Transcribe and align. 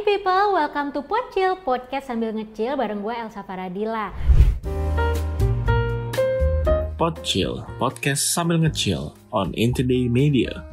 morning 0.00 0.16
people, 0.16 0.56
welcome 0.56 0.88
to 0.96 1.04
Pocil, 1.04 1.60
podcast 1.60 2.08
sambil 2.08 2.32
ngecil 2.32 2.72
bareng 2.72 3.04
gue 3.04 3.12
Elsa 3.12 3.44
Faradila. 3.44 4.08
Podchill, 6.96 7.60
podcast 7.76 8.24
sambil 8.32 8.64
ngecil 8.64 9.12
on 9.28 9.52
Intoday 9.52 10.08
Media. 10.08 10.64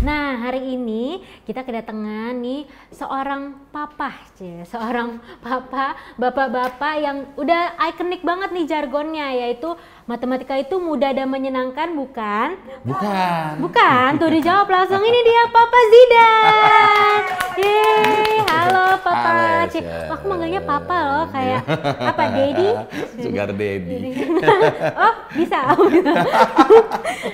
Nah, 0.00 0.40
hari 0.40 0.72
ini 0.72 1.20
kita 1.48 1.64
kedatangan 1.64 2.36
nih 2.44 2.68
seorang 2.92 3.72
papa, 3.72 4.12
cie, 4.36 4.68
seorang 4.68 5.16
papa, 5.40 5.96
bapak-bapak 6.20 6.94
yang 7.00 7.24
udah 7.40 7.72
ikonik 7.88 8.20
banget 8.20 8.52
nih 8.52 8.68
jargonnya, 8.68 9.32
yaitu 9.32 9.72
matematika 10.04 10.60
itu 10.60 10.76
mudah 10.76 11.08
dan 11.16 11.24
menyenangkan, 11.32 11.88
bukan? 11.96 12.52
Bukan. 12.84 13.64
Bukan, 13.64 14.08
tuh 14.20 14.28
dijawab 14.28 14.68
langsung 14.68 15.00
ini 15.00 15.20
dia 15.24 15.48
Papa 15.48 15.78
Zidan. 15.88 17.20
Yeay, 17.64 18.44
halo 18.44 19.00
Papa. 19.00 19.32
Halo, 19.32 19.72
Cie, 19.72 19.88
aku 19.88 20.24
manggilnya 20.28 20.60
Papa 20.60 20.96
loh, 21.00 21.24
kayak 21.32 21.64
apa, 21.96 22.22
Daddy? 22.28 22.70
Sugar 23.24 23.56
daddy. 23.56 24.20
oh, 25.00 25.14
bisa. 25.32 25.72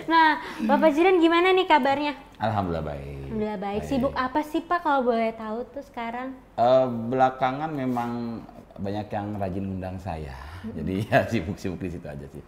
nah, 0.06 0.38
Bapak 0.62 0.94
Zidan 0.94 1.18
gimana 1.18 1.50
nih 1.50 1.66
kabarnya? 1.66 2.14
Alhamdulillah 2.38 2.86
baik. 2.94 3.23
Alhamdulillah 3.34 3.66
baik. 3.66 3.82
Sibuk 3.90 4.14
apa 4.14 4.46
sih 4.46 4.62
Pak 4.62 4.86
kalau 4.86 5.10
boleh 5.10 5.34
tahu 5.34 5.66
tuh 5.74 5.82
sekarang? 5.82 6.38
Eh, 6.54 6.86
belakangan 7.10 7.66
memang 7.66 8.38
banyak 8.78 9.10
yang 9.10 9.34
rajin 9.42 9.66
undang 9.74 9.98
saya. 9.98 10.38
Jadi 10.70 11.02
ya 11.10 11.26
sibuk-sibuk 11.26 11.82
di 11.82 11.90
situ 11.98 12.06
aja 12.06 12.26
sih. 12.30 12.38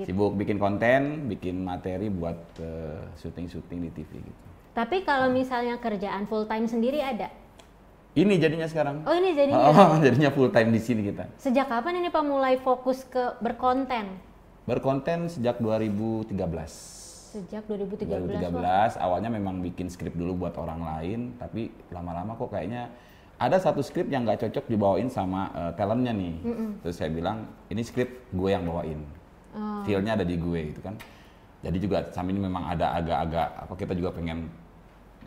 gitu. 0.00 0.08
Sibuk 0.08 0.40
bikin 0.40 0.56
konten, 0.56 1.28
bikin 1.28 1.60
materi 1.60 2.08
buat 2.08 2.40
eh, 2.56 3.04
syuting-syuting 3.20 3.84
di 3.84 3.90
TV 3.92 4.16
gitu. 4.16 4.44
Tapi 4.72 5.04
kalau 5.04 5.28
misalnya 5.28 5.76
kerjaan 5.76 6.24
full 6.24 6.48
time 6.48 6.64
sendiri 6.64 7.04
ada? 7.04 7.28
Ini 8.16 8.40
jadinya 8.40 8.64
sekarang. 8.64 9.04
Oh 9.04 9.12
ini 9.12 9.36
jadi 9.36 9.52
Oh, 9.60 10.00
jadinya 10.00 10.32
full 10.32 10.48
time 10.48 10.72
di 10.72 10.80
sini 10.80 11.04
kita. 11.04 11.28
sejak 11.36 11.68
kapan 11.68 12.00
ini 12.00 12.08
Pak 12.08 12.24
mulai 12.24 12.56
fokus 12.56 13.04
ke 13.04 13.36
berkonten? 13.44 14.08
Berkonten 14.64 15.28
sejak 15.28 15.60
2013. 15.60 16.32
Sejak 17.30 17.62
2013. 17.64 18.10
Wah. 18.10 18.90
2013 18.90 18.98
awalnya 18.98 19.30
memang 19.30 19.62
bikin 19.62 19.86
skrip 19.86 20.12
dulu 20.12 20.34
buat 20.36 20.54
orang 20.56 20.82
lain 20.82 21.20
tapi 21.36 21.70
lama-lama 21.88 22.34
kok 22.34 22.50
kayaknya 22.50 22.90
ada 23.36 23.56
satu 23.56 23.80
skrip 23.80 24.06
yang 24.06 24.26
nggak 24.26 24.42
cocok 24.42 24.66
dibawain 24.66 25.06
sama 25.06 25.46
eh, 25.52 25.72
talentnya 25.72 26.10
nih 26.10 26.34
terus 26.80 26.98
saya 26.98 27.08
bilang 27.08 27.42
ini 27.66 27.80
skrip 27.80 28.08
gue 28.28 28.50
yang 28.50 28.64
bawain 28.64 29.00
Oh. 29.50 29.82
feelnya 29.82 30.14
ada 30.14 30.22
di 30.22 30.38
gue 30.38 30.70
gitu 30.70 30.78
kan 30.78 30.94
jadi 31.60 31.74
juga 31.76 32.06
sambil 32.10 32.38
ini 32.38 32.46
memang 32.46 32.70
ada 32.70 32.94
agak-agak 32.94 33.48
apa 33.58 33.74
kita 33.74 33.92
juga 33.94 34.14
pengen 34.14 34.46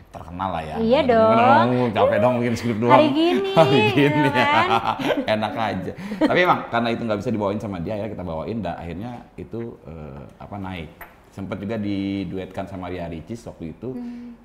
terkenal 0.08 0.48
lah 0.48 0.64
ya 0.64 0.76
Iya 0.78 1.00
dong. 1.04 1.36
pengen, 1.36 1.88
capek 1.92 2.18
dong 2.18 2.34
bikin 2.40 2.54
skrip 2.54 2.78
doang 2.78 2.96
Hari 2.96 3.08
gini, 3.12 3.52
hari 3.58 3.80
gini 3.92 4.20
ya 4.24 4.46
kan? 4.48 4.68
enak 5.36 5.52
aja 5.54 5.92
tapi 6.18 6.38
emang 6.40 6.60
karena 6.68 6.88
itu 6.88 7.02
nggak 7.04 7.18
bisa 7.20 7.30
dibawain 7.30 7.60
sama 7.60 7.76
dia 7.80 7.94
ya 7.96 8.06
kita 8.08 8.24
bawain 8.24 8.58
dan 8.60 8.74
akhirnya 8.74 9.12
itu 9.36 9.60
eh, 9.84 10.22
apa 10.40 10.56
naik 10.56 10.88
sempat 11.34 11.58
juga 11.58 11.74
diduetkan 11.74 12.70
sama 12.70 12.86
Ria 12.86 13.10
Ricis 13.10 13.42
waktu 13.42 13.74
itu. 13.74 13.90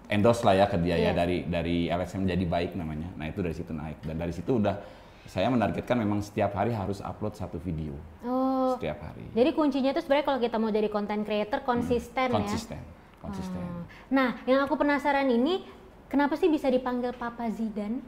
Endorse 0.10 0.42
lah 0.42 0.58
ya 0.58 0.66
ke 0.66 0.82
dia 0.82 0.98
Hmm. 0.98 1.04
Iya. 1.06 1.06
ya 1.06 1.12
dari 1.14 1.38
dari 1.46 1.78
LSM 1.86 2.26
jadi 2.26 2.46
baik 2.50 2.74
namanya. 2.74 3.14
Nah 3.14 3.30
itu 3.30 3.46
dari 3.46 3.54
situ 3.54 3.70
naik. 3.70 4.02
Dan 4.02 4.18
dari 4.18 4.34
situ 4.34 4.58
udah 4.58 4.82
saya 5.30 5.54
menargetkan 5.54 5.94
memang 6.02 6.26
setiap 6.26 6.58
hari 6.58 6.74
harus 6.74 6.98
upload 7.06 7.38
satu 7.38 7.62
video. 7.62 7.94
Oh, 8.26 8.74
setiap 8.74 9.06
hari. 9.06 9.22
Jadi 9.38 9.50
kuncinya 9.54 9.94
itu 9.94 10.02
sebenarnya 10.02 10.26
kalau 10.26 10.40
kita 10.42 10.58
mau 10.58 10.74
jadi 10.74 10.90
content 10.90 11.22
creator 11.22 11.62
konsisten, 11.62 12.34
ya. 12.34 12.34
konsisten. 12.34 12.82
Konsisten. 13.22 13.62
Oh. 13.62 13.86
Nah, 14.10 14.42
yang 14.50 14.66
aku 14.66 14.74
penasaran 14.74 15.30
ini 15.30 15.62
kenapa 16.10 16.34
sih 16.34 16.50
bisa 16.50 16.66
dipanggil 16.74 17.14
Papa 17.14 17.46
Zidan? 17.54 18.02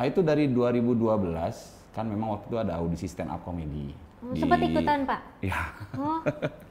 Ah, 0.00 0.08
itu 0.08 0.24
dari 0.24 0.48
2012 0.48 1.76
kan 1.92 2.08
memang 2.08 2.40
waktu 2.40 2.48
itu 2.48 2.56
ada 2.56 2.72
audisi 2.80 3.08
stand 3.08 3.28
up 3.28 3.44
comedy 3.44 3.92
Oh, 4.16 4.32
di- 4.32 4.40
sempat 4.40 4.58
ikutan, 4.58 5.04
Pak? 5.04 5.20
ya 5.44 5.60
Oh, 5.94 6.24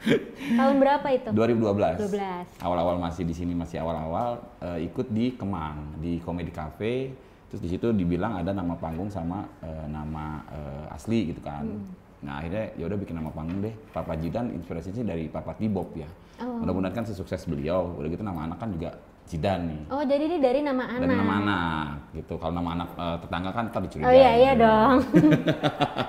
tahun 0.59 0.75
berapa 0.81 1.07
itu? 1.13 1.29
2012. 1.29 2.01
12. 2.09 2.65
Awal-awal 2.65 2.95
masih 2.97 3.23
di 3.23 3.35
sini 3.37 3.53
masih 3.53 3.79
awal-awal 3.79 4.41
eh, 4.65 4.89
ikut 4.89 5.07
di 5.13 5.37
Kemang 5.37 6.01
di 6.01 6.17
Comedy 6.19 6.49
Cafe. 6.49 7.13
Terus 7.45 7.61
di 7.61 7.69
situ 7.69 7.93
dibilang 7.93 8.41
ada 8.41 8.49
nama 8.49 8.73
panggung 8.73 9.13
sama 9.13 9.45
eh, 9.61 9.85
nama 9.87 10.41
eh, 10.49 10.95
asli 10.97 11.29
gitu 11.29 11.41
kan. 11.45 11.63
Hmm. 11.63 11.85
Nah 12.25 12.41
akhirnya 12.41 12.73
ya 12.75 12.89
udah 12.89 12.97
bikin 12.97 13.15
nama 13.15 13.29
panggung 13.29 13.61
deh. 13.61 13.73
Papa 13.93 14.17
Jidan 14.17 14.49
inspirasinya 14.49 15.05
dari 15.05 15.29
Papa 15.29 15.53
Tibop 15.53 15.93
ya. 15.93 16.09
Oh. 16.41 16.65
Mudah-mudahan 16.65 16.97
kan 16.97 17.05
sesukses 17.05 17.45
beliau. 17.45 17.93
Udah 17.95 18.09
gitu 18.09 18.25
nama 18.25 18.49
anak 18.49 18.57
kan 18.57 18.73
juga 18.73 18.97
Jidan 19.25 19.65
nih. 19.65 19.81
Oh, 19.89 20.05
jadi 20.05 20.29
ini 20.29 20.37
dari 20.37 20.61
nama 20.61 20.85
anak. 20.85 21.01
Dari 21.01 21.17
nama 21.17 21.33
anak 21.41 21.85
gitu. 22.13 22.37
Kalau 22.37 22.53
nama 22.53 22.69
anak 22.77 22.89
eh, 22.93 23.17
tetangga 23.25 23.49
kan 23.49 23.63
ntar 23.73 23.81
dicurigai. 23.81 24.05
Oh 24.05 24.13
iya 24.13 24.31
iya 24.37 24.51
dong. 24.53 24.95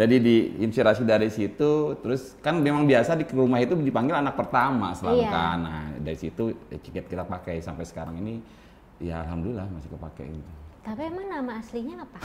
Jadi 0.00 0.16
diinspirasi 0.20 1.02
dari 1.04 1.28
situ, 1.28 1.96
terus 2.00 2.36
kan 2.40 2.60
memang 2.60 2.84
biasa 2.84 3.14
di 3.14 3.24
rumah 3.28 3.60
itu 3.60 3.76
dipanggil 3.76 4.16
anak 4.16 4.36
pertama 4.36 4.96
selalu 4.96 5.20
Iya. 5.20 5.30
kan. 5.32 5.56
Nah 5.60 5.82
dari 6.00 6.16
situ 6.16 6.52
ya, 6.68 6.78
kita, 6.80 7.04
kita 7.04 7.24
pakai 7.24 7.60
sampai 7.60 7.84
sekarang 7.84 8.16
ini, 8.20 8.40
ya 8.96 9.20
alhamdulillah 9.20 9.68
masih 9.68 9.92
kepake 9.92 10.24
gitu. 10.32 10.52
Tapi 10.80 11.00
emang 11.02 11.26
nama 11.28 11.52
aslinya 11.60 12.02
apa? 12.02 12.18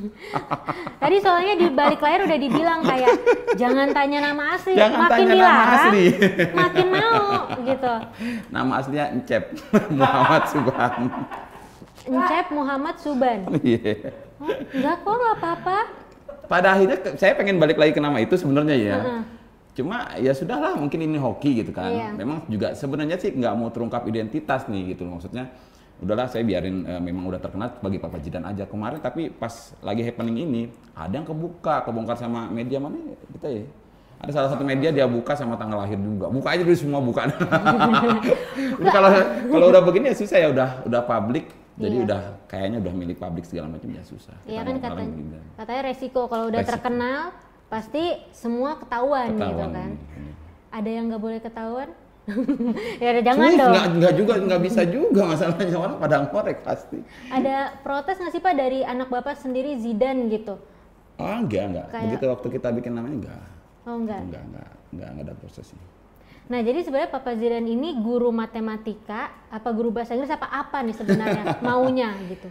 Tadi 1.02 1.16
soalnya 1.20 1.54
di 1.58 1.66
balik 1.72 2.00
layar 2.00 2.24
udah 2.24 2.38
dibilang 2.38 2.80
kayak 2.84 3.14
jangan 3.60 3.88
tanya 3.90 4.18
nama 4.32 4.42
asli, 4.56 4.74
Jangan 4.74 4.98
makin 4.98 5.12
tanya 5.12 5.26
nama 5.26 5.34
dilarang, 5.34 5.74
asli. 5.76 6.04
makin 6.62 6.86
mau 6.88 7.22
gitu. 7.62 7.94
Nama 8.48 8.72
aslinya 8.80 9.06
Encep 9.12 9.44
Muhammad 10.00 10.42
Subhan. 10.48 10.92
Encep 12.02 12.46
Muhammad 12.50 12.96
Suban. 12.98 13.40
Iya. 13.62 14.10
Oh, 14.42 14.50
enggak 14.74 14.96
kok 15.06 15.14
nggak 15.14 15.34
apa-apa. 15.38 15.78
Pada 16.50 16.68
akhirnya 16.74 16.98
saya 17.14 17.32
pengen 17.38 17.62
balik 17.62 17.78
lagi 17.78 17.94
ke 17.94 18.02
nama 18.02 18.18
itu 18.18 18.34
sebenarnya 18.34 18.76
ya. 18.76 18.96
Heeh. 18.98 19.22
Cuma 19.72 20.12
ya 20.20 20.36
sudahlah 20.36 20.76
mungkin 20.76 21.00
ini 21.00 21.16
hoki 21.16 21.62
gitu 21.62 21.72
kan. 21.72 21.88
Iya. 21.88 22.08
Memang 22.18 22.44
juga 22.50 22.74
sebenarnya 22.74 23.16
sih 23.22 23.32
nggak 23.32 23.54
mau 23.54 23.70
terungkap 23.70 24.02
identitas 24.10 24.66
nih 24.66 24.92
gitu 24.98 25.06
maksudnya. 25.06 25.48
Udahlah 26.02 26.26
saya 26.26 26.42
biarin 26.42 26.82
eh, 26.82 26.98
memang 26.98 27.24
udah 27.24 27.38
terkenal 27.38 27.78
bagi 27.78 27.96
Papa 27.96 28.18
Jidan 28.18 28.42
aja 28.42 28.66
kemarin 28.66 28.98
tapi 28.98 29.30
pas 29.30 29.54
lagi 29.80 30.02
happening 30.02 30.36
ini 30.42 30.62
ada 30.92 31.14
yang 31.14 31.22
kebuka 31.22 31.86
kebongkar 31.86 32.18
sama 32.18 32.50
media 32.50 32.76
mana 32.76 32.98
ya, 32.98 33.16
kita 33.30 33.48
ya. 33.48 33.64
Ada 34.18 34.30
salah 34.32 34.50
satu 34.50 34.62
media 34.62 34.90
dia 34.90 35.02
buka 35.02 35.34
sama 35.34 35.54
tanggal 35.54 35.78
lahir 35.78 35.98
juga. 35.98 36.26
Buka 36.26 36.54
aja 36.54 36.62
dulu 36.62 36.74
semua 36.74 36.98
buka. 36.98 37.26
Jadi 38.78 38.90
kalau 38.90 39.10
kalau 39.48 39.66
udah 39.70 39.82
begini 39.82 40.10
ya 40.10 40.16
susah 40.16 40.38
ya 40.38 40.48
udah 40.50 40.68
udah 40.86 41.00
publik. 41.02 41.46
Jadi 41.72 41.96
Iya. 41.98 42.06
udah 42.06 42.20
kayaknya 42.46 42.78
udah 42.84 42.92
milik 42.92 43.16
publik 43.16 43.44
segala 43.48 43.66
macam 43.66 43.88
ya 43.88 44.02
susah. 44.04 44.36
Iya 44.44 44.60
kan 44.60 44.74
katanya, 44.78 45.40
katanya 45.56 45.82
resiko 45.88 46.28
kalau 46.28 46.52
udah 46.52 46.60
Resiko. 46.60 46.72
terkenal 46.76 47.20
pasti 47.66 48.04
semua 48.30 48.76
ketahuan, 48.76 49.32
gitu 49.32 49.40
Ketahuan 49.40 49.70
kan. 49.72 49.90
ini. 49.96 50.32
Ada 50.68 50.90
yang 50.92 51.04
nggak 51.08 51.22
boleh 51.22 51.40
ketahuan? 51.40 51.88
ya 53.02 53.08
udah 53.18 53.24
jangan 53.24 53.42
Sulit, 53.44 53.58
dong. 53.58 53.72
Nggak, 53.72 53.86
nggak 53.98 54.12
juga, 54.14 54.34
nggak 54.38 54.60
bisa 54.62 54.82
juga 54.86 55.20
masalahnya 55.26 55.76
orang 55.76 55.94
pada 55.98 56.16
ngorek 56.22 56.58
pasti. 56.62 56.98
Ada 57.28 57.56
protes 57.82 58.16
nggak 58.18 58.32
sih 58.32 58.42
pak 58.42 58.54
dari 58.54 58.80
anak 58.86 59.10
bapak 59.10 59.34
sendiri 59.34 59.74
Zidan 59.76 60.30
gitu? 60.30 60.54
Oh 61.18 61.36
enggak, 61.38 61.64
enggak. 61.68 61.86
Kayak- 61.90 62.02
Begitu 62.08 62.24
waktu 62.30 62.46
kita 62.54 62.68
bikin 62.72 62.92
namanya 62.94 63.16
enggak. 63.26 63.44
Oh 63.82 63.94
enggak. 63.98 64.20
Enggak, 64.22 64.42
enggak, 64.46 64.68
enggak, 64.94 65.08
enggak 65.10 65.24
ada 65.26 65.34
prosesnya. 65.34 65.82
Nah, 66.42 66.60
jadi 66.60 66.78
sebenarnya 66.82 67.10
Papa 67.10 67.32
Zidan 67.38 67.64
ini 67.64 67.96
guru 68.02 68.28
matematika, 68.28 69.30
apa 69.48 69.68
guru 69.70 69.94
bahasa 69.94 70.12
Inggris, 70.12 70.30
apa 70.30 70.50
apa 70.50 70.82
nih 70.82 70.94
sebenarnya 70.94 71.44
maunya 71.66 72.12
gitu? 72.28 72.50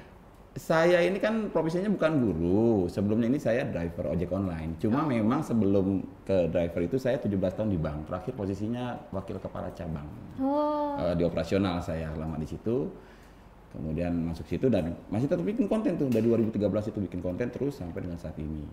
Saya 0.51 0.99
ini 0.99 1.15
kan 1.15 1.47
profesinya 1.47 1.87
bukan 1.87 2.11
guru. 2.19 2.83
Sebelumnya 2.91 3.31
ini 3.31 3.39
saya 3.39 3.63
driver 3.63 4.11
ojek 4.11 4.27
online. 4.35 4.75
Cuma 4.83 5.07
memang 5.07 5.39
sebelum 5.39 6.03
ke 6.27 6.51
driver 6.51 6.81
itu 6.83 6.99
saya 6.99 7.15
17 7.15 7.39
tahun 7.55 7.71
di 7.71 7.79
bank. 7.79 8.11
Terakhir 8.11 8.35
posisinya 8.35 8.99
wakil 9.15 9.39
kepala 9.39 9.71
cabang. 9.71 10.03
Oh, 10.43 10.99
Eh, 10.99 11.15
di 11.15 11.23
operasional 11.23 11.79
saya 11.79 12.11
lama 12.19 12.35
di 12.35 12.43
situ. 12.43 12.91
Kemudian 13.71 14.11
masuk 14.27 14.43
situ 14.51 14.67
dan 14.67 14.91
masih 15.07 15.31
tetap 15.31 15.47
bikin 15.47 15.71
konten 15.71 15.95
tuh 15.95 16.11
dari 16.11 16.27
2013 16.27 16.91
itu 16.91 16.99
bikin 16.99 17.23
konten 17.23 17.47
terus 17.47 17.79
sampai 17.79 18.03
dengan 18.03 18.19
saat 18.19 18.35
ini. 18.35 18.67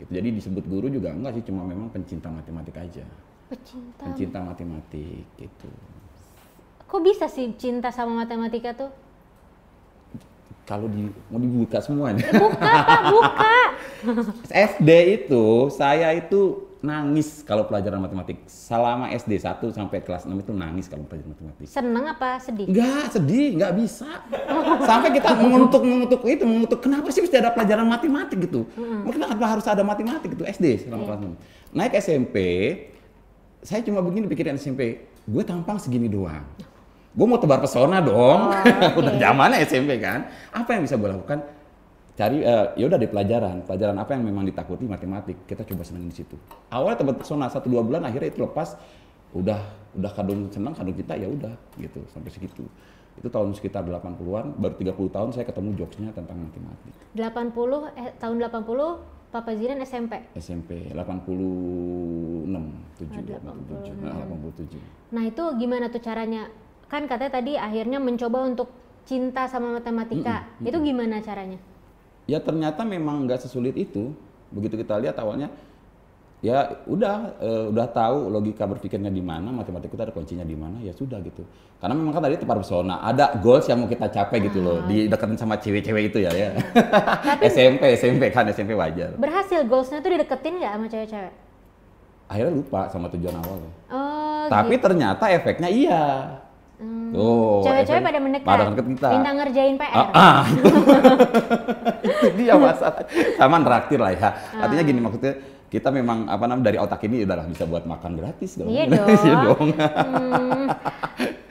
Gitu. 0.00 0.08
Jadi 0.08 0.28
disebut 0.32 0.64
guru 0.64 0.88
juga 0.88 1.12
enggak 1.12 1.36
sih, 1.36 1.44
cuma 1.44 1.60
memang 1.68 1.92
pencinta 1.92 2.32
matematika 2.32 2.80
aja. 2.80 3.04
pecinta. 3.52 4.04
Pencinta 4.08 4.40
matematik 4.40 5.24
gitu. 5.36 5.68
Kok 6.88 7.00
bisa 7.04 7.28
sih 7.28 7.52
cinta 7.60 7.92
sama 7.92 8.24
matematika 8.24 8.72
tuh? 8.72 8.88
Kalau 10.68 10.84
di, 10.84 11.08
mau 11.32 11.40
dibuka 11.40 11.80
semua 11.80 12.12
nih. 12.12 12.28
Buka 12.28 12.60
pak, 12.60 13.02
buka. 13.08 13.56
SD 14.72 14.90
itu 15.24 15.72
saya 15.72 16.12
itu 16.12 16.68
nangis 16.78 17.42
kalau 17.42 17.66
pelajaran 17.66 17.98
matematik. 17.98 18.38
Selama 18.46 19.10
SD 19.10 19.40
1 19.42 19.74
sampai 19.74 19.98
kelas 20.04 20.28
6 20.28 20.36
itu 20.38 20.52
nangis 20.54 20.86
kalau 20.86 21.02
pelajaran 21.08 21.34
matematik. 21.34 21.66
Seneng 21.66 22.04
apa 22.06 22.38
sedih? 22.38 22.66
Enggak, 22.70 23.04
sedih, 23.10 23.48
enggak 23.58 23.72
bisa. 23.74 24.10
Sampai 24.86 25.08
kita 25.16 25.30
mengutuk 25.34 25.82
mengutuk 25.82 26.20
itu, 26.28 26.44
mengutuk 26.46 26.78
kenapa 26.84 27.08
sih 27.10 27.24
mesti 27.24 27.36
ada 27.40 27.50
pelajaran 27.50 27.86
matematik 27.88 28.38
gitu? 28.46 28.68
Kenapa 29.10 29.44
harus 29.58 29.66
ada 29.66 29.82
matematik 29.82 30.36
gitu 30.36 30.44
SD 30.46 30.86
selama 30.86 31.02
kelas 31.08 31.20
6. 31.72 31.74
Naik 31.74 31.92
SMP, 32.00 32.36
saya 33.60 33.80
cuma 33.82 34.00
begini 34.00 34.30
pikiran 34.30 34.54
SMP, 34.56 35.02
gue 35.26 35.42
tampang 35.42 35.76
segini 35.82 36.06
doang. 36.06 36.46
Gue 37.18 37.26
mau 37.26 37.38
tebar 37.42 37.58
pesona 37.58 37.98
dong. 37.98 38.40
Oh, 38.54 38.98
Udah 39.02 39.12
oke. 39.18 39.18
zamannya 39.18 39.66
SMP 39.66 39.98
kan. 39.98 40.30
Apa 40.54 40.78
yang 40.78 40.86
bisa 40.86 40.94
gue 40.94 41.10
lakukan? 41.10 41.42
Cari 42.14 42.42
eh, 42.42 42.66
ya 42.78 42.84
udah 42.90 42.98
di 42.98 43.06
pelajaran, 43.10 43.62
pelajaran 43.66 43.94
apa 43.98 44.10
yang 44.14 44.22
memang 44.26 44.46
ditakuti 44.46 44.86
matematik. 44.86 45.42
Kita 45.46 45.66
coba 45.66 45.82
senengin 45.82 46.14
di 46.14 46.16
situ. 46.22 46.38
Awalnya 46.70 47.02
tebar 47.02 47.14
pesona 47.18 47.50
satu 47.50 47.66
dua 47.66 47.82
bulan, 47.82 48.06
akhirnya 48.06 48.30
itu 48.30 48.42
lepas. 48.46 48.78
Udah 49.34 49.58
udah 49.98 50.10
kadung 50.14 50.46
senang, 50.54 50.78
kadung 50.78 50.94
kita 50.94 51.18
ya 51.18 51.26
udah 51.26 51.54
gitu 51.78 52.02
sampai 52.14 52.30
segitu. 52.30 52.62
Itu 53.18 53.26
tahun 53.34 53.50
sekitar 53.50 53.82
80-an, 53.82 54.54
baru 54.62 54.74
30 54.78 54.94
tahun 55.10 55.28
saya 55.34 55.42
ketemu 55.42 55.74
jokesnya 55.74 56.14
tentang 56.14 56.38
matematik. 56.38 56.94
80 57.18 57.98
eh, 57.98 58.14
tahun 58.22 58.36
80 58.46 59.18
Papa 59.28 59.50
Zidan 59.58 59.82
SMP. 59.84 60.22
SMP 60.38 60.88
86 60.94 60.96
7 62.46 63.36
Ah, 63.36 63.52
87 63.52 64.00
nah, 64.00 64.22
87 64.24 65.12
Nah 65.12 65.22
itu 65.28 65.44
gimana 65.60 65.92
tuh 65.92 66.00
caranya? 66.00 66.48
Kan 66.88 67.04
katanya 67.04 67.32
tadi 67.36 67.52
akhirnya 67.54 68.00
mencoba 68.00 68.42
untuk 68.42 68.68
cinta 69.04 69.44
sama 69.44 69.76
matematika. 69.76 70.48
Itu 70.60 70.80
gimana 70.80 71.20
caranya? 71.20 71.56
ya 72.24 72.36
ternyata 72.44 72.84
memang 72.84 73.24
nggak 73.24 73.40
sesulit 73.40 73.72
itu 73.72 74.12
begitu 74.52 74.76
kita 74.76 75.00
lihat 75.00 75.16
awalnya 75.16 75.48
ya 76.44 76.84
udah 76.84 77.40
eh, 77.40 77.64
udah 77.72 77.88
tahu 77.88 78.28
logika 78.28 78.68
berpikirnya 78.68 79.08
di 79.08 79.24
mana 79.24 79.48
matematika 79.48 79.96
itu 79.96 80.04
ada 80.04 80.12
kuncinya 80.12 80.44
di 80.44 80.52
mana 80.52 80.76
ya 80.78 80.92
sudah 80.92 81.24
gitu 81.24 81.40
karena 81.80 81.96
memang 81.96 82.12
kan 82.12 82.28
tadi 82.28 82.36
tebar 82.36 82.60
pesona 82.60 83.00
ada 83.00 83.32
goals 83.40 83.64
yang 83.66 83.80
mau 83.80 83.88
kita 83.88 84.12
capai 84.12 84.44
gitu 84.44 84.60
loh 84.60 84.84
dideketin 84.84 85.40
sama 85.40 85.56
cewek-cewek 85.56 86.12
itu 86.12 86.20
ya 86.20 86.30
ya 86.30 86.48
SMP 87.42 87.80
SMP 87.96 88.28
kan 88.28 88.44
SMP 88.52 88.76
wajar 88.76 89.16
Berhasil 89.16 89.64
goalsnya 89.64 89.98
tuh 89.98 90.12
dideketin 90.12 90.60
nggak 90.60 90.72
sama 90.76 90.86
cewek-cewek? 90.86 91.34
akhirnya 92.28 92.52
lupa 92.52 92.80
sama 92.92 93.08
tujuan 93.08 93.34
awalnya 93.40 93.72
Oh, 93.88 94.44
tapi 94.52 94.76
gitu. 94.76 94.84
ternyata 94.84 95.32
efeknya 95.32 95.72
iya 95.72 96.04
Hmm. 96.78 97.10
Tuh, 97.10 97.66
Cewek-cewek 97.66 98.00
pada 98.00 98.18
mendekat. 98.18 98.46
pada 98.46 98.62
mendekat 98.64 98.86
kita 98.88 99.08
Minta 99.10 99.30
ngerjain 99.34 99.74
PR. 99.74 99.92
Ah, 99.92 100.08
ah. 100.14 100.42
itu 102.06 102.26
dia 102.36 102.54
masalah. 102.54 103.02
Sama 103.34 103.56
neraktir 103.58 103.98
lah 103.98 104.12
ya. 104.12 104.30
Artinya 104.54 104.82
gini 104.82 105.00
maksudnya 105.00 105.34
kita 105.68 105.90
memang 105.90 106.24
apa 106.24 106.44
namanya 106.44 106.64
dari 106.64 106.78
otak 106.78 107.02
ini 107.02 107.26
udahlah 107.26 107.44
bisa 107.44 107.66
buat 107.66 107.82
makan 107.82 108.12
gratis 108.14 108.54
dong. 108.54 108.70
Iya 108.70 108.86
dong. 108.92 109.08
Iya 109.10 109.34
dong. 109.42 109.66
Hmm. 109.74 110.66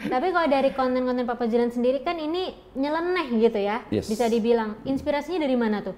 Tapi 0.07 0.27
kalau 0.31 0.47
dari 0.47 0.69
konten-konten 0.71 1.27
Papa 1.27 1.43
Zidan 1.45 1.67
sendiri 1.67 1.99
kan 1.99 2.15
ini 2.15 2.47
nyeleneh 2.73 3.27
gitu 3.37 3.59
ya, 3.59 3.83
Yes. 3.89 4.07
bisa 4.07 4.25
dibilang. 4.25 4.79
Inspirasinya 4.83 5.43
dari 5.43 5.53
mana 5.53 5.83
tuh? 5.83 5.95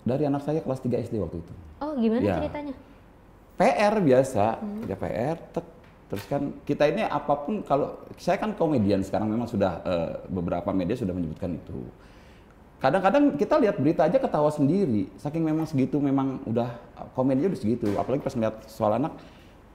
Dari 0.00 0.24
anak 0.24 0.40
saya 0.40 0.64
kelas 0.64 0.80
3 0.80 0.96
SD 1.02 1.20
waktu 1.20 1.38
itu. 1.38 1.52
Oh 1.76 1.92
gimana 1.94 2.24
Ya. 2.24 2.40
ceritanya? 2.40 2.72
PR 3.54 3.94
biasa, 3.98 4.44
Hmm. 4.56 4.84
ya 4.84 4.96
PR, 4.96 5.36
tek. 5.50 5.66
Terus 6.06 6.24
kan 6.30 6.54
kita 6.62 6.86
ini 6.86 7.02
apa 7.02 7.34
pun 7.42 7.66
kalau 7.66 7.98
saya 8.14 8.38
kan 8.38 8.54
komedian 8.54 9.02
sekarang 9.02 9.26
memang 9.26 9.50
sudah 9.50 9.82
eh, 9.82 10.12
beberapa 10.30 10.70
media 10.70 10.94
sudah 10.94 11.14
menyebutkan 11.14 11.58
itu. 11.58 11.82
Kadang-kadang 12.76 13.40
kita 13.40 13.56
lihat 13.56 13.80
berita 13.80 14.04
aja 14.04 14.20
ketawa 14.20 14.52
sendiri, 14.52 15.08
saking 15.16 15.40
memang 15.40 15.64
segitu 15.64 15.96
memang 15.96 16.44
udah 16.44 16.76
komedinya 17.16 17.48
udah 17.50 17.60
segitu. 17.60 17.88
Apalagi 17.96 18.20
pas 18.20 18.36
ngeliat 18.36 18.56
soal 18.68 19.00
anak, 19.00 19.16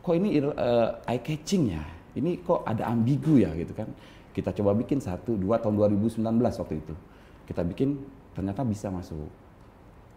kok 0.05 0.13
ini 0.13 0.37
eye 1.09 1.17
catching 1.25 1.73
ya, 1.73 1.81
ini 2.13 2.37
kok 2.45 2.61
ada 2.61 2.93
ambigu 2.93 3.41
ya 3.41 3.49
gitu 3.57 3.73
kan. 3.73 3.89
Kita 4.31 4.53
coba 4.53 4.77
bikin 4.77 5.01
satu, 5.01 5.33
dua 5.33 5.57
tahun 5.57 5.81
2019 5.97 6.21
waktu 6.39 6.75
itu. 6.77 6.93
Kita 7.49 7.65
bikin 7.65 7.99
ternyata 8.37 8.61
bisa 8.61 8.87
masuk. 8.93 9.27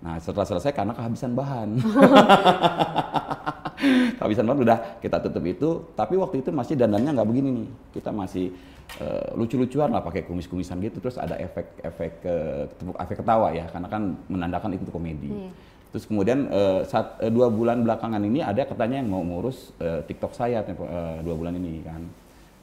Nah 0.05 0.21
setelah 0.21 0.45
selesai 0.45 0.77
karena 0.77 0.93
kehabisan 0.93 1.33
bahan. 1.33 1.69
kehabisan 4.19 4.45
bahan 4.47 4.61
udah 4.65 4.79
kita 5.01 5.17
tutup 5.25 5.45
itu. 5.45 5.69
Tapi 5.97 6.15
waktu 6.17 6.41
itu 6.43 6.51
masih 6.51 6.75
dandannya 6.79 7.11
nggak 7.15 7.29
begini 7.29 7.49
nih. 7.63 7.69
Kita 7.95 8.11
masih 8.11 8.53
eh, 9.01 9.29
lucu-lucuan 9.39 9.91
lah 9.93 10.03
pakai 10.05 10.25
kumis-kumisan 10.29 10.81
gitu. 10.83 10.99
Terus 11.03 11.17
ada 11.21 11.37
efek-efek 11.39 12.13
eh, 12.25 12.63
tepuk- 12.75 12.99
efek 12.99 13.17
ketawa 13.21 13.49
ya 13.53 13.67
karena 13.69 13.89
kan 13.89 14.03
menandakan 14.29 14.77
itu 14.77 14.91
komedi. 14.91 15.31
Iya. 15.31 15.53
terus 15.95 16.11
kemudian 16.11 16.51
eh, 16.51 16.83
saat 16.91 17.23
eh, 17.23 17.31
dua 17.31 17.47
bulan 17.55 17.87
belakangan 17.87 18.19
ini 18.19 18.43
ada 18.43 18.67
katanya 18.67 18.99
yang 18.99 19.15
mau 19.15 19.23
ngurus 19.23 19.71
eh, 19.79 20.03
TikTok 20.03 20.35
saya 20.35 20.67
eh, 20.67 21.19
dua 21.23 21.35
bulan 21.39 21.55
ini 21.55 21.87
kan. 21.87 22.03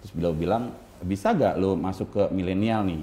Terus 0.03 0.11
beliau 0.11 0.35
bilang 0.35 0.75
bisa 1.01 1.31
gak 1.31 1.55
lo 1.55 1.79
masuk 1.79 2.11
ke 2.11 2.23
milenial 2.35 2.83
nih? 2.83 3.01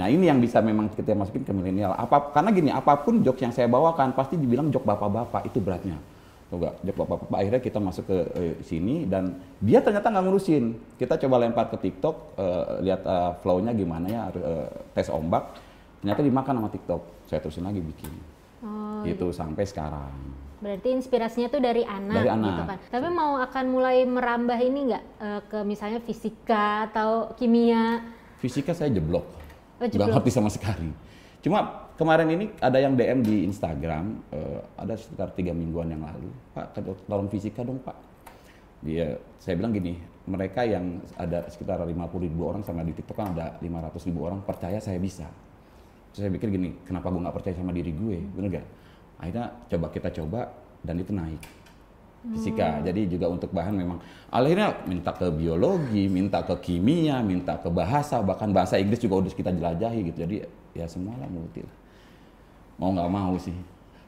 Nah 0.00 0.06
ini 0.08 0.24
yang 0.30 0.40
bisa 0.40 0.64
memang 0.64 0.88
kita 0.88 1.12
masukin 1.12 1.44
ke 1.44 1.52
milenial. 1.52 1.92
Apa 1.92 2.32
karena 2.32 2.48
gini, 2.48 2.70
apa 2.72 2.96
pun 2.96 3.20
jokes 3.20 3.42
yang 3.44 3.52
saya 3.52 3.68
bawakan 3.68 4.16
pasti 4.16 4.40
dibilang 4.40 4.72
jok 4.72 4.88
bapak-bapak 4.88 5.52
itu 5.52 5.60
beratnya. 5.60 6.00
Jok 6.50 6.74
bapak-bapak 6.98 7.38
akhirnya 7.38 7.62
kita 7.62 7.78
masuk 7.78 8.04
ke 8.04 8.18
eh, 8.34 8.54
sini 8.60 9.06
dan 9.06 9.38
dia 9.62 9.78
ternyata 9.78 10.10
nggak 10.10 10.24
ngurusin. 10.26 10.64
Kita 10.98 11.14
coba 11.16 11.38
lempar 11.38 11.70
ke 11.70 11.78
TikTok, 11.78 12.16
eh, 12.34 12.64
lihat 12.82 13.02
eh, 13.02 13.32
flow-nya 13.38 13.70
gimana 13.70 14.06
ya, 14.06 14.22
eh, 14.30 14.66
tes 14.90 15.06
ombak. 15.08 15.54
Ternyata 16.02 16.20
dimakan 16.20 16.54
sama 16.58 16.68
TikTok. 16.68 17.02
Saya 17.24 17.38
terusin 17.38 17.62
lagi 17.62 17.78
bikin. 17.78 18.10
Oh, 18.60 19.06
Itu 19.06 19.30
sampai 19.30 19.64
sekarang. 19.64 20.10
berarti 20.60 20.92
inspirasinya 20.92 21.48
tuh 21.48 21.56
dari 21.56 21.80
anak, 21.80 22.20
Dari 22.20 22.28
anak. 22.28 22.44
gitu 22.44 22.62
kan. 22.68 22.78
Tapi 22.92 23.06
mau 23.08 23.40
akan 23.40 23.64
mulai 23.64 24.04
merambah 24.04 24.58
ini 24.58 24.92
nggak 24.92 25.04
eh, 25.16 25.40
ke 25.48 25.58
misalnya 25.62 26.04
fisika 26.04 26.90
atau 26.90 27.32
kimia? 27.32 28.04
Fisika 28.36 28.74
saya 28.74 28.90
jeblok. 28.90 29.24
Oh, 29.24 29.38
Nggak 29.80 29.88
jeblok. 29.94 30.08
ngerti 30.18 30.30
sama 30.30 30.50
sekali. 30.50 30.90
Cuma 31.40 31.88
kemarin 31.96 32.28
ini 32.32 32.46
ada 32.60 32.76
yang 32.76 32.96
DM 32.96 33.20
di 33.24 33.36
Instagram, 33.48 34.20
eh, 34.32 34.60
ada 34.76 34.94
sekitar 34.96 35.32
tiga 35.32 35.56
mingguan 35.56 35.88
yang 35.88 36.04
lalu. 36.04 36.28
Pak, 36.52 36.76
tolong 37.08 37.28
fisika 37.32 37.64
dong 37.64 37.80
Pak. 37.80 37.96
Dia, 38.80 39.12
saya 39.36 39.60
bilang 39.60 39.76
gini, 39.76 39.96
mereka 40.24 40.64
yang 40.64 41.04
ada 41.20 41.44
sekitar 41.52 41.84
50 41.84 41.92
ribu 42.20 42.48
orang 42.48 42.64
sama 42.64 42.80
di 42.80 42.96
TikTok 42.96 43.16
kan 43.16 43.36
ada 43.36 43.56
500 43.60 44.08
ribu 44.08 44.24
orang 44.24 44.40
percaya 44.40 44.80
saya 44.80 44.96
bisa. 44.96 45.28
Terus 46.12 46.20
saya 46.24 46.32
pikir 46.32 46.48
gini, 46.48 46.80
kenapa 46.88 47.12
gue 47.12 47.20
nggak 47.20 47.36
percaya 47.36 47.54
sama 47.56 47.76
diri 47.76 47.92
gue, 47.92 48.18
bener 48.36 48.60
gak? 48.60 48.66
Akhirnya 49.20 49.46
coba 49.68 49.86
kita 49.92 50.08
coba 50.16 50.40
dan 50.80 50.96
itu 50.96 51.12
naik 51.12 51.59
fisika. 52.28 52.84
Jadi 52.84 53.08
juga 53.08 53.26
untuk 53.32 53.48
bahan 53.50 53.72
memang 53.72 53.98
akhirnya 54.28 54.76
minta 54.84 55.10
ke 55.16 55.32
biologi, 55.32 56.04
minta 56.06 56.44
ke 56.44 56.54
kimia, 56.60 57.24
minta 57.24 57.56
ke 57.56 57.72
bahasa, 57.72 58.20
bahkan 58.20 58.52
bahasa 58.52 58.76
Inggris 58.76 59.00
juga 59.00 59.24
udah 59.24 59.32
kita 59.32 59.50
jelajahi 59.50 60.12
gitu. 60.12 60.18
Jadi 60.28 60.36
ya 60.76 60.84
semua 60.84 61.16
lah 61.16 61.28
multi 61.32 61.64
lah. 61.64 61.76
Mau 62.76 62.92
nggak 62.92 63.10
mau 63.10 63.34
sih. 63.40 63.56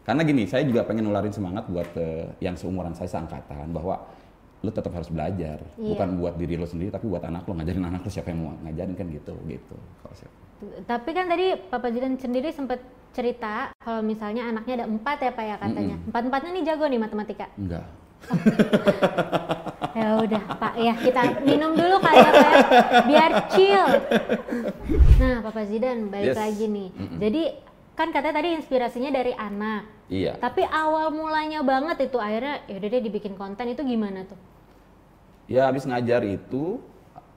Karena 0.03 0.27
gini, 0.27 0.45
saya 0.51 0.67
juga 0.67 0.83
pengen 0.83 1.07
nularin 1.07 1.31
semangat 1.31 1.65
buat 1.71 1.89
eh, 1.95 2.27
yang 2.43 2.59
seumuran 2.59 2.91
saya 2.93 3.07
seangkatan 3.07 3.71
bahwa 3.71 4.03
lu 4.63 4.71
tetap 4.71 4.95
harus 4.95 5.11
belajar, 5.11 5.59
Iya. 5.75 5.95
bukan 5.95 6.09
buat 6.23 6.35
diri 6.39 6.55
lo 6.55 6.67
sendiri 6.67 6.91
tapi 6.95 7.11
buat 7.11 7.23
anak 7.23 7.47
lo 7.51 7.55
ngajarin 7.59 7.83
anak 7.83 8.07
lo 8.07 8.11
siapa 8.11 8.31
yang 8.31 8.47
mau 8.47 8.55
ngajarin 8.63 8.95
kan 8.95 9.07
gitu 9.11 9.35
gitu. 9.51 9.77
Kalau 10.03 10.15
saya- 10.15 10.35
Tapi 10.85 11.11
kan 11.11 11.27
tadi 11.27 11.59
Papa 11.59 11.91
Zidan 11.91 12.15
sendiri 12.17 12.51
sempat 12.51 12.79
cerita 13.13 13.69
kalau 13.77 14.01
misalnya 14.01 14.49
anaknya 14.49 14.83
ada 14.83 14.87
empat 14.89 15.19
ya 15.21 15.31
Pak 15.31 15.45
ya 15.45 15.57
katanya. 15.59 15.97
Empat-empatnya 16.09 16.51
nih 16.55 16.65
jago 16.65 16.85
nih 16.87 17.01
matematika. 17.01 17.47
Enggak. 17.59 17.87
Ya 19.93 20.17
udah 20.17 20.57
Pak 20.57 20.75
ya 20.81 20.97
kita 20.97 21.45
minum 21.45 21.77
dulu 21.77 22.01
kali 22.01 22.17
ya 22.17 22.33
Pak 22.33 22.49
ya, 22.49 22.65
biar 23.05 23.31
chill. 23.53 23.85
Nah 25.21 25.45
Papa 25.45 25.69
Zidan 25.69 26.09
balik 26.09 26.33
Yes. 26.33 26.39
lagi 26.41 26.65
nih. 26.65 26.89
Jadi 27.21 27.43
kan 27.93 28.09
katanya 28.09 28.41
tadi 28.41 28.57
inspirasinya 28.57 29.13
dari 29.13 29.37
anak. 29.37 29.85
Iya. 30.09 30.41
Tapi 30.41 30.65
awal 30.65 31.13
mulanya 31.13 31.61
banget 31.61 32.09
itu 32.09 32.17
akhirnya 32.17 32.65
ya 32.65 32.81
udah 32.81 32.89
deh 32.89 33.03
dibikin 33.05 33.37
konten 33.37 33.69
itu 33.69 33.85
gimana 33.85 34.25
tuh? 34.25 34.41
Ya 35.45 35.69
habis 35.69 35.85
ngajar 35.85 36.25
itu 36.25 36.81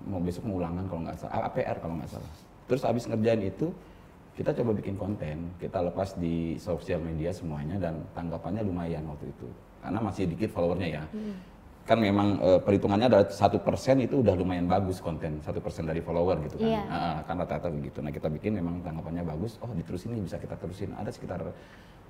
mau 0.08 0.24
besok 0.24 0.48
mau 0.48 0.56
ulangan 0.56 0.88
kalau 0.88 1.02
nggak 1.04 1.18
salah, 1.20 1.52
APR 1.52 1.78
kalau 1.84 2.00
nggak 2.00 2.08
salah. 2.08 2.32
Terus 2.66 2.82
habis 2.82 3.06
ngerjain 3.06 3.42
itu 3.46 3.70
kita 4.36 4.52
coba 4.52 4.76
bikin 4.76 5.00
konten, 5.00 5.48
kita 5.64 5.80
lepas 5.80 6.20
di 6.20 6.60
sosial 6.60 7.00
media 7.00 7.32
semuanya 7.32 7.80
dan 7.80 8.04
tanggapannya 8.12 8.68
lumayan 8.68 9.08
waktu 9.08 9.32
itu. 9.32 9.48
Karena 9.80 10.00
masih 10.04 10.28
dikit 10.28 10.52
followernya 10.52 10.90
ya. 11.00 11.04
Kan 11.86 12.02
memang 12.02 12.42
eh, 12.42 12.60
perhitungannya 12.60 13.08
adalah 13.08 13.26
satu 13.30 13.62
persen 13.62 14.02
itu 14.04 14.20
udah 14.20 14.36
lumayan 14.36 14.68
bagus 14.68 15.00
konten, 15.00 15.40
satu 15.40 15.62
persen 15.64 15.88
dari 15.88 16.02
follower 16.04 16.42
gitu 16.50 16.60
kan. 16.60 16.68
Iya. 16.68 16.84
Ah, 16.90 17.18
kan 17.24 17.40
rata-rata 17.40 17.70
begitu. 17.72 18.02
Nah 18.04 18.12
kita 18.12 18.28
bikin 18.28 18.58
memang 18.60 18.82
tanggapannya 18.84 19.24
bagus. 19.24 19.56
Oh 19.64 19.72
diterusin 19.72 20.12
nih 20.18 20.26
bisa 20.26 20.36
kita 20.42 20.58
terusin. 20.60 20.92
Ada 20.98 21.14
sekitar 21.16 21.40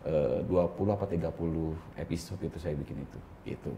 eh, 0.08 0.40
20 0.48 0.96
apa 0.96 1.06
30 1.06 1.30
episode 2.02 2.42
itu 2.42 2.58
saya 2.58 2.74
bikin 2.74 3.06
itu. 3.06 3.20
Itu 3.54 3.72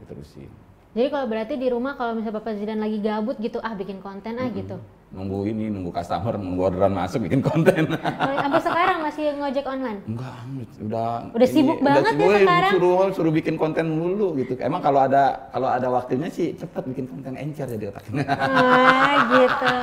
diterusin. 0.00 0.48
Jadi 0.94 1.08
kalau 1.10 1.26
berarti 1.26 1.58
di 1.58 1.68
rumah 1.68 1.98
kalau 1.98 2.14
misalnya 2.14 2.38
Bapak 2.38 2.54
Zidan 2.54 2.78
lagi 2.78 3.02
gabut 3.02 3.34
gitu 3.42 3.58
ah 3.60 3.74
bikin 3.74 3.98
konten 3.98 4.38
ah 4.38 4.46
gitu. 4.48 4.78
Nunggu 5.14 5.46
ini 5.46 5.70
nunggu 5.70 5.90
customer 5.90 6.34
nunggu 6.34 6.62
orderan 6.64 6.92
masuk 6.92 7.22
bikin 7.22 7.38
konten 7.40 7.86
Sampai 8.34 8.60
sekarang 8.60 8.98
masih 9.00 9.24
ngojek 9.32 9.62
online. 9.64 10.00
enggak 10.04 10.34
udah 10.82 11.08
Udah 11.30 11.48
sibuk 11.48 11.78
banget 11.78 12.12
ya 12.12 12.18
woy, 12.20 12.42
sekarang. 12.42 12.70
suruh 12.72 12.98
suruh 13.14 13.32
bikin 13.32 13.54
konten 13.54 13.86
mulu 13.88 14.34
gitu 14.34 14.58
emang 14.58 14.80
kalau 14.80 15.00
ada 15.00 15.22
kalau 15.48 15.68
ada 15.68 15.86
waktunya 15.88 16.26
sih 16.28 16.52
cepet 16.52 16.82
bikin 16.84 17.06
konten 17.06 17.32
encer 17.34 17.66
jadi 17.68 17.88
otaknya 17.88 18.26
Ah 18.26 19.14
gitu. 19.30 19.74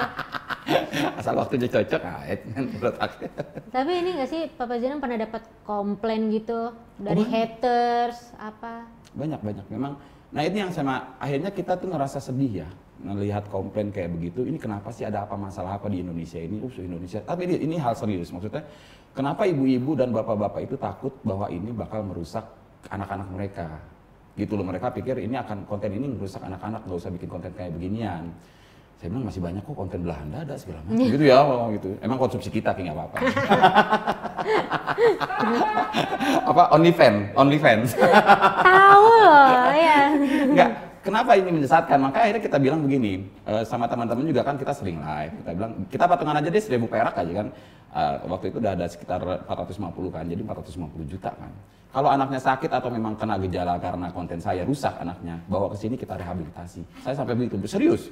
asal 1.18 1.34
waktunya 1.34 1.66
cocok 1.66 2.02
ah 2.02 2.22
kan 2.28 2.64
otaknya 2.84 3.30
Tapi 3.72 3.92
ini 3.96 4.10
nggak 4.14 4.30
sih 4.30 4.42
Papa 4.52 4.76
Zidan 4.76 5.00
pernah 5.00 5.18
dapat 5.18 5.48
komplain 5.64 6.28
gitu 6.30 6.70
dari 6.96 7.24
Oh, 7.24 7.30
haters 7.30 8.36
apa? 8.36 8.86
banyak 9.12 9.40
banyak 9.40 9.66
memang 9.70 9.96
Nah 10.30 10.42
ini 10.42 10.58
yang 10.60 10.72
sama 10.72 11.16
akhirnya 11.18 11.50
kita 11.50 11.76
tuh 11.76 11.88
ngerasa 11.88 12.20
sedih 12.20 12.64
ya 12.64 12.70
melihat 13.00 13.48
komplain 13.50 13.90
kayak 13.90 14.14
begitu. 14.14 14.46
Ini 14.46 14.62
kenapa 14.62 14.94
sih 14.94 15.08
ada 15.08 15.26
apa 15.26 15.34
masalah 15.40 15.80
apa 15.80 15.90
di 15.90 16.04
Indonesia 16.04 16.38
ini? 16.38 16.62
Uh, 16.62 16.84
Indonesia. 16.84 17.24
Tapi 17.24 17.50
ini, 17.50 17.56
ini 17.66 17.76
hal 17.80 17.96
serius 17.98 18.30
maksudnya. 18.30 18.62
Kenapa 19.12 19.44
ibu-ibu 19.44 19.92
dan 19.98 20.16
bapak-bapak 20.16 20.64
itu 20.64 20.80
takut 20.80 21.12
bahwa 21.26 21.52
ini 21.52 21.76
bakal 21.76 22.00
merusak 22.06 22.46
anak-anak 22.88 23.28
mereka? 23.34 23.68
Gitu 24.40 24.56
loh 24.56 24.64
mereka 24.64 24.88
pikir 24.88 25.20
ini 25.20 25.36
akan 25.36 25.68
konten 25.68 25.92
ini 25.92 26.08
merusak 26.08 26.40
anak-anak 26.40 26.88
nggak 26.88 26.96
usah 26.96 27.12
bikin 27.12 27.28
konten 27.28 27.52
kayak 27.52 27.76
beginian. 27.76 28.32
Saya 29.02 29.18
bilang 29.18 29.26
masih 29.28 29.42
banyak 29.42 29.66
kok 29.66 29.76
konten 29.76 30.00
Belanda 30.06 30.46
ada 30.46 30.56
segala 30.56 30.80
macam 30.86 31.10
gitu 31.10 31.26
ya 31.26 31.42
ngomong 31.42 31.74
gitu. 31.74 31.90
Emang 32.06 32.22
konsumsi 32.22 32.54
kita 32.54 32.70
kayak 32.72 32.94
nggak 32.94 32.98
apa-apa. 33.02 33.18
apa 36.54 36.64
OnlyFans, 36.78 37.34
OnlyFans. 37.34 37.90
Tahu 38.62 39.06
loh, 39.10 39.74
ya. 39.74 40.14
Enggak, 40.54 40.91
kenapa 41.02 41.36
ini 41.38 41.50
menyesatkan? 41.50 41.98
Maka 41.98 42.30
akhirnya 42.30 42.42
kita 42.42 42.58
bilang 42.62 42.86
begini, 42.86 43.26
eh, 43.46 43.64
sama 43.66 43.90
teman-teman 43.90 44.24
juga 44.26 44.42
kan 44.46 44.56
kita 44.56 44.74
sering 44.74 45.02
live. 45.02 45.34
Kita 45.44 45.52
bilang, 45.58 45.72
kita 45.90 46.04
patungan 46.08 46.36
aja 46.38 46.50
deh 46.50 46.64
1000 46.64 46.88
perak 46.88 47.16
aja 47.18 47.34
kan. 47.44 47.48
Eh, 47.92 48.16
waktu 48.32 48.46
itu 48.54 48.58
udah 48.64 48.72
ada 48.72 48.86
sekitar 48.88 49.20
450 49.46 50.10
kan, 50.14 50.24
jadi 50.24 50.42
450 50.48 51.06
juta 51.10 51.32
kan. 51.36 51.52
Kalau 51.92 52.08
anaknya 52.08 52.40
sakit 52.40 52.72
atau 52.72 52.88
memang 52.88 53.20
kena 53.20 53.36
gejala 53.36 53.76
karena 53.76 54.08
konten 54.16 54.40
saya 54.40 54.64
rusak 54.64 54.96
anaknya, 54.96 55.36
bawa 55.52 55.68
ke 55.76 55.78
sini 55.84 56.00
kita 56.00 56.16
rehabilitasi. 56.16 57.04
Saya 57.04 57.20
sampai 57.20 57.36
begitu, 57.36 57.60
serius. 57.68 58.08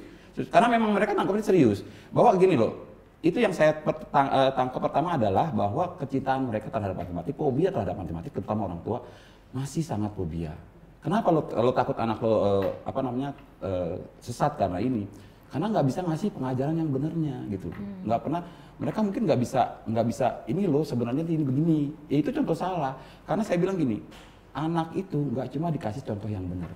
Karena 0.52 0.68
memang 0.68 0.92
mereka 0.92 1.16
tangkapnya 1.16 1.40
serius. 1.48 1.80
Bahwa 2.12 2.36
gini 2.36 2.60
loh, 2.60 2.76
itu 3.24 3.40
yang 3.40 3.56
saya 3.56 3.72
eh, 3.80 4.50
tangkap 4.52 4.80
pertama 4.84 5.16
adalah 5.16 5.48
bahwa 5.48 5.96
kecintaan 5.96 6.52
mereka 6.52 6.68
terhadap 6.68 6.96
matematik, 7.00 7.32
fobia 7.32 7.72
terhadap 7.72 7.96
matematik, 7.96 8.30
terutama 8.36 8.68
orang 8.68 8.80
tua, 8.84 9.00
masih 9.56 9.80
sangat 9.80 10.12
fobia. 10.12 10.52
Kenapa 11.00 11.32
lo, 11.32 11.40
lo 11.48 11.72
takut 11.72 11.96
anak 11.96 12.20
lo 12.20 12.32
eh, 12.60 12.66
apa 12.84 13.00
namanya 13.00 13.30
eh, 13.64 13.96
sesat 14.20 14.60
karena 14.60 14.76
ini? 14.76 15.08
Karena 15.50 15.66
nggak 15.72 15.86
bisa 15.88 16.00
ngasih 16.04 16.28
pengajaran 16.36 16.76
yang 16.76 16.90
benernya 16.92 17.36
gitu. 17.50 17.72
Nggak 18.04 18.20
pernah 18.22 18.42
mereka 18.76 18.98
mungkin 19.02 19.22
nggak 19.24 19.40
bisa 19.40 19.60
nggak 19.88 20.06
bisa 20.06 20.26
ini 20.46 20.68
loh 20.68 20.84
sebenarnya 20.84 21.24
ini 21.24 21.44
begini. 21.44 21.78
Ya 22.12 22.20
itu 22.20 22.30
contoh 22.30 22.54
salah. 22.54 22.94
Karena 23.24 23.42
saya 23.42 23.56
bilang 23.58 23.80
gini, 23.80 23.98
anak 24.54 24.92
itu 24.92 25.18
nggak 25.18 25.48
cuma 25.56 25.72
dikasih 25.72 26.04
contoh 26.04 26.28
yang 26.30 26.44
benar, 26.44 26.70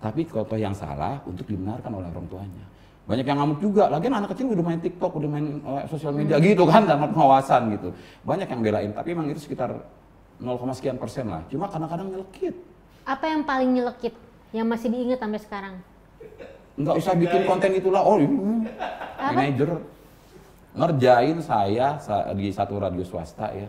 tapi 0.00 0.24
contoh 0.24 0.58
yang 0.58 0.72
salah 0.72 1.20
untuk 1.28 1.44
dibenarkan 1.46 1.92
oleh 1.92 2.08
orang 2.08 2.26
tuanya. 2.26 2.64
Banyak 3.08 3.24
yang 3.24 3.38
ngamuk 3.40 3.60
juga. 3.64 3.88
Lagian 3.88 4.12
anak 4.20 4.36
kecil 4.36 4.52
udah 4.52 4.64
main 4.64 4.80
TikTok, 4.84 5.12
udah 5.16 5.28
main 5.32 5.46
eh, 5.64 5.84
sosial 5.88 6.12
media 6.12 6.36
gitu 6.36 6.68
kan, 6.68 6.84
tanpa 6.84 7.08
pengawasan 7.08 7.72
gitu. 7.72 7.88
Banyak 8.24 8.48
yang 8.48 8.60
belain, 8.60 8.90
tapi 8.92 9.16
emang 9.16 9.32
itu 9.32 9.40
sekitar 9.40 9.72
0, 10.36 10.76
sekian 10.76 11.00
persen 11.00 11.32
lah. 11.32 11.40
Cuma 11.48 11.72
kadang-kadang 11.72 12.12
nyelekit. 12.12 12.67
Apa 13.08 13.24
yang 13.24 13.40
paling 13.40 13.72
nyelekit? 13.72 14.12
Yang 14.52 14.66
masih 14.68 14.88
diingat 14.92 15.18
sampai 15.24 15.40
sekarang? 15.40 15.76
nggak 16.78 16.94
usah 16.94 17.10
bikin 17.18 17.42
konten 17.42 17.74
itulah. 17.74 18.06
Oh 18.06 18.22
ini 18.22 18.38
manajer 19.18 19.82
ngerjain 20.78 21.42
saya 21.42 21.98
sa- 21.98 22.30
di 22.38 22.54
satu 22.54 22.78
radio 22.78 23.02
swasta 23.02 23.50
ya. 23.50 23.66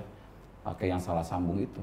Pakai 0.62 0.94
yang 0.94 1.02
salah 1.02 1.26
sambung 1.26 1.58
itu. 1.58 1.82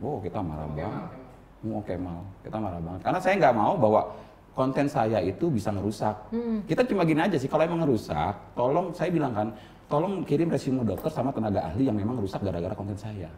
Oh 0.00 0.16
kita 0.24 0.40
marah 0.40 0.64
banget. 0.72 1.12
Mau 1.60 1.84
Kemal 1.84 2.24
kita 2.40 2.56
marah 2.56 2.80
banget. 2.80 3.00
Karena 3.04 3.20
saya 3.20 3.34
nggak 3.36 3.52
mau 3.52 3.76
bahwa 3.76 4.00
konten 4.56 4.88
saya 4.88 5.20
itu 5.20 5.52
bisa 5.52 5.68
ngerusak. 5.68 6.16
Kita 6.64 6.88
cuma 6.88 7.04
gini 7.04 7.20
aja 7.20 7.36
sih. 7.36 7.52
Kalau 7.52 7.68
emang 7.68 7.84
ngerusak 7.84 8.32
tolong 8.56 8.96
saya 8.96 9.12
bilang 9.12 9.36
kan 9.36 9.52
tolong 9.92 10.24
kirim 10.24 10.48
resume 10.48 10.88
dokter 10.88 11.12
sama 11.12 11.36
tenaga 11.36 11.68
ahli 11.68 11.84
yang 11.84 12.00
memang 12.00 12.16
rusak 12.16 12.40
gara-gara 12.40 12.72
konten 12.72 12.96
saya. 12.96 13.28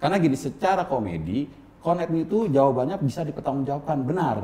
Karena 0.00 0.16
gini 0.16 0.40
secara 0.40 0.88
komedi 0.88 1.44
konten 1.82 2.08
itu 2.14 2.46
jawabannya 2.48 2.96
bisa 3.02 3.26
dipertanggungjawabkan 3.26 3.98
benar 4.06 4.38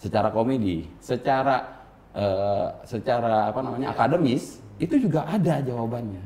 secara 0.00 0.32
komedi, 0.32 0.88
secara 0.98 1.62
eh, 2.16 2.68
secara 2.88 3.52
apa 3.52 3.60
namanya 3.60 3.92
akademis 3.92 4.58
itu 4.80 4.96
juga 4.96 5.28
ada 5.28 5.60
jawabannya. 5.60 6.24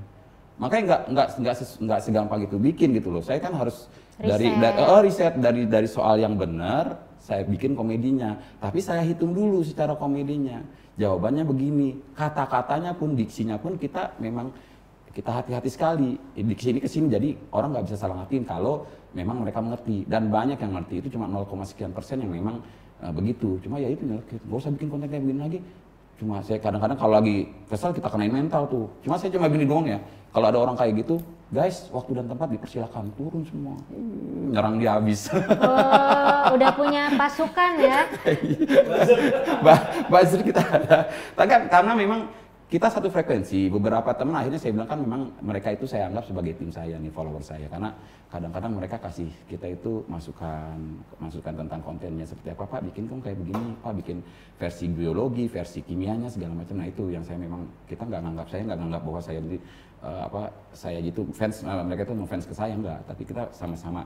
Makanya 0.61 0.83
nggak 0.87 1.02
nggak 1.11 1.29
nggak 1.43 1.55
nggak 1.83 2.00
segampang 2.00 2.41
itu 2.47 2.57
bikin 2.61 2.95
gitu 2.95 3.11
loh. 3.11 3.23
Saya 3.25 3.43
kan 3.43 3.57
harus 3.59 3.91
dari 4.21 4.47
Riset. 4.52 4.62
da- 4.62 4.76
oh, 4.95 5.00
riset 5.02 5.35
dari 5.43 5.62
dari 5.67 5.88
soal 5.91 6.23
yang 6.23 6.38
benar, 6.38 7.02
saya 7.19 7.43
bikin 7.43 7.75
komedinya. 7.75 8.38
Tapi 8.62 8.79
saya 8.79 9.02
hitung 9.02 9.35
dulu 9.35 9.64
secara 9.67 9.99
komedinya. 9.99 10.62
Jawabannya 11.00 11.49
begini, 11.49 11.97
kata-katanya 12.12 12.93
pun 12.93 13.17
diksinya 13.17 13.57
pun 13.57 13.81
kita 13.81 14.12
memang 14.21 14.52
kita 15.12 15.31
hati-hati 15.31 15.69
sekali. 15.69 16.16
Di 16.33 16.54
sini 16.57 16.78
ke 16.81 16.88
sini 16.88 17.07
jadi 17.12 17.37
orang 17.52 17.76
nggak 17.76 17.85
bisa 17.92 17.97
salah 18.00 18.25
ngertiin 18.25 18.45
kalau 18.49 18.88
memang 19.12 19.45
mereka 19.45 19.61
mengerti. 19.61 20.09
Dan 20.09 20.33
banyak 20.33 20.57
yang 20.57 20.73
ngerti. 20.81 20.95
Itu 21.04 21.09
cuma 21.16 21.28
0, 21.28 21.45
sekian 21.69 21.92
persen 21.92 22.25
yang 22.25 22.33
memang 22.33 22.64
eh, 23.04 23.12
begitu. 23.12 23.61
Cuma 23.61 23.76
ya 23.76 23.92
itu 23.92 24.02
nyelekit 24.02 24.40
gak 24.40 24.59
usah 24.59 24.73
bikin 24.73 24.88
konten 24.88 25.09
kayak 25.12 25.23
begini 25.23 25.40
lagi. 25.40 25.59
Cuma 26.16 26.38
saya 26.40 26.59
kadang-kadang 26.62 26.97
kalau 26.97 27.14
lagi 27.19 27.50
kesal 27.69 27.92
kita 27.92 28.09
kenain 28.09 28.33
mental 28.33 28.64
tuh. 28.69 28.87
Cuma 29.04 29.21
saya 29.21 29.33
cuma 29.37 29.52
gini 29.52 29.69
doang 29.69 29.85
ya. 29.85 30.00
Kalau 30.33 30.49
ada 30.49 30.59
orang 30.64 30.76
kayak 30.81 31.04
gitu 31.04 31.21
guys 31.52 31.92
waktu 31.92 32.16
dan 32.16 32.25
tempat 32.33 32.49
dipersilakan. 32.57 33.12
Turun 33.21 33.45
semua. 33.45 33.76
Hmm, 33.92 34.57
nyerang 34.57 34.81
dia 34.81 34.97
habis. 34.97 35.28
Oh, 35.28 36.57
udah 36.57 36.71
punya 36.73 37.12
pasukan 37.21 37.73
ya? 37.76 38.09
Ba- 39.66 40.09
buzzer 40.09 40.40
kita 40.40 40.62
ada. 40.64 41.12
Tapi 41.37 41.49
kan 41.52 41.62
karena 41.69 41.92
memang 41.92 42.21
kita 42.73 42.88
satu 42.88 43.12
frekuensi, 43.12 43.69
beberapa 43.69 44.17
teman 44.17 44.41
akhirnya 44.41 44.57
saya 44.57 44.73
bilang 44.73 44.88
kan 44.88 44.97
memang 44.97 45.29
mereka 45.45 45.76
itu 45.76 45.85
saya 45.85 46.09
anggap 46.09 46.25
sebagai 46.25 46.57
tim 46.57 46.73
saya 46.73 46.97
nih, 46.97 47.12
follower 47.12 47.45
saya. 47.45 47.69
Karena 47.69 47.93
kadang-kadang 48.33 48.73
mereka 48.73 48.97
kasih 48.97 49.29
kita 49.45 49.76
itu 49.76 50.00
masukan, 50.09 50.81
masukan 51.21 51.52
tentang 51.52 51.85
kontennya 51.85 52.25
seperti 52.25 52.57
apa, 52.57 52.64
Pak 52.64 52.81
bikin 52.88 53.12
dong 53.12 53.21
kayak 53.21 53.37
begini, 53.45 53.76
Pak 53.76 53.93
bikin 54.00 54.25
versi 54.57 54.88
biologi, 54.88 55.52
versi 55.52 55.85
kimianya 55.85 56.33
segala 56.33 56.64
macam. 56.64 56.81
Nah 56.81 56.88
itu 56.88 57.12
yang 57.12 57.21
saya 57.21 57.37
memang 57.37 57.61
kita 57.85 58.09
nggak 58.09 58.21
nganggap 58.25 58.47
saya 58.49 58.62
nggak 58.64 58.79
nganggap 58.81 59.02
bahwa 59.05 59.21
saya 59.21 59.41
di 59.45 59.59
eh, 60.00 60.23
apa 60.33 60.43
saya 60.73 60.99
gitu 61.05 61.21
fans 61.37 61.57
eh, 61.61 61.85
mereka 61.85 62.09
itu 62.09 62.14
fans 62.25 62.45
ke 62.49 62.55
saya 62.57 62.73
enggak, 62.73 63.05
tapi 63.05 63.23
kita 63.29 63.52
sama-sama 63.52 64.00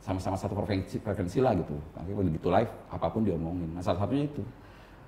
sama-sama 0.00 0.34
satu 0.40 0.56
frekuensi, 0.64 0.96
frekuensi 0.96 1.44
lah 1.44 1.52
gitu. 1.60 1.76
Tapi 1.92 2.08
begitu 2.16 2.48
live 2.48 2.72
apa 2.88 3.06
pun 3.12 3.20
diomongin. 3.20 3.68
Nah 3.76 3.84
salah 3.84 4.00
satunya 4.00 4.24
itu 4.24 4.40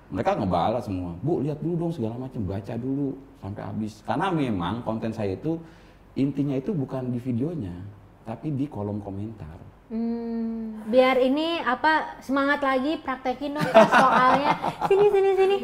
mereka 0.09 0.37
ngebalas 0.37 0.85
semua. 0.85 1.17
Bu 1.21 1.41
lihat 1.41 1.57
dulu 1.61 1.87
dong 1.87 1.93
segala 1.93 2.15
macam, 2.17 2.41
baca 2.45 2.73
dulu 2.77 3.17
sampai 3.41 3.61
habis. 3.65 4.01
Karena 4.05 4.29
memang 4.29 4.85
konten 4.85 5.09
saya 5.09 5.33
itu 5.33 5.57
intinya 6.15 6.55
itu 6.55 6.71
bukan 6.71 7.09
di 7.09 7.19
videonya, 7.19 7.73
tapi 8.23 8.53
di 8.53 8.69
kolom 8.69 9.01
komentar. 9.01 9.65
Hmm, 9.85 10.81
biar 10.89 11.21
ini 11.21 11.61
apa 11.61 12.17
semangat 12.17 12.57
lagi 12.65 12.97
praktekin 13.05 13.53
dong 13.53 13.69
soalnya 13.69 14.57
sini 14.89 15.05
sini 15.13 15.29
sini. 15.37 15.57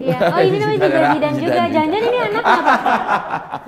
Iya. 0.00 0.16
Oh 0.32 0.40
ini 0.40 0.56
namanya 0.56 0.80
juga 0.80 1.00
Zidan 1.12 1.34
juga. 1.36 1.52
Zidan. 1.52 1.68
Jangan 1.68 2.00
ini 2.00 2.18
anak 2.24 2.44
apa? 2.44 2.74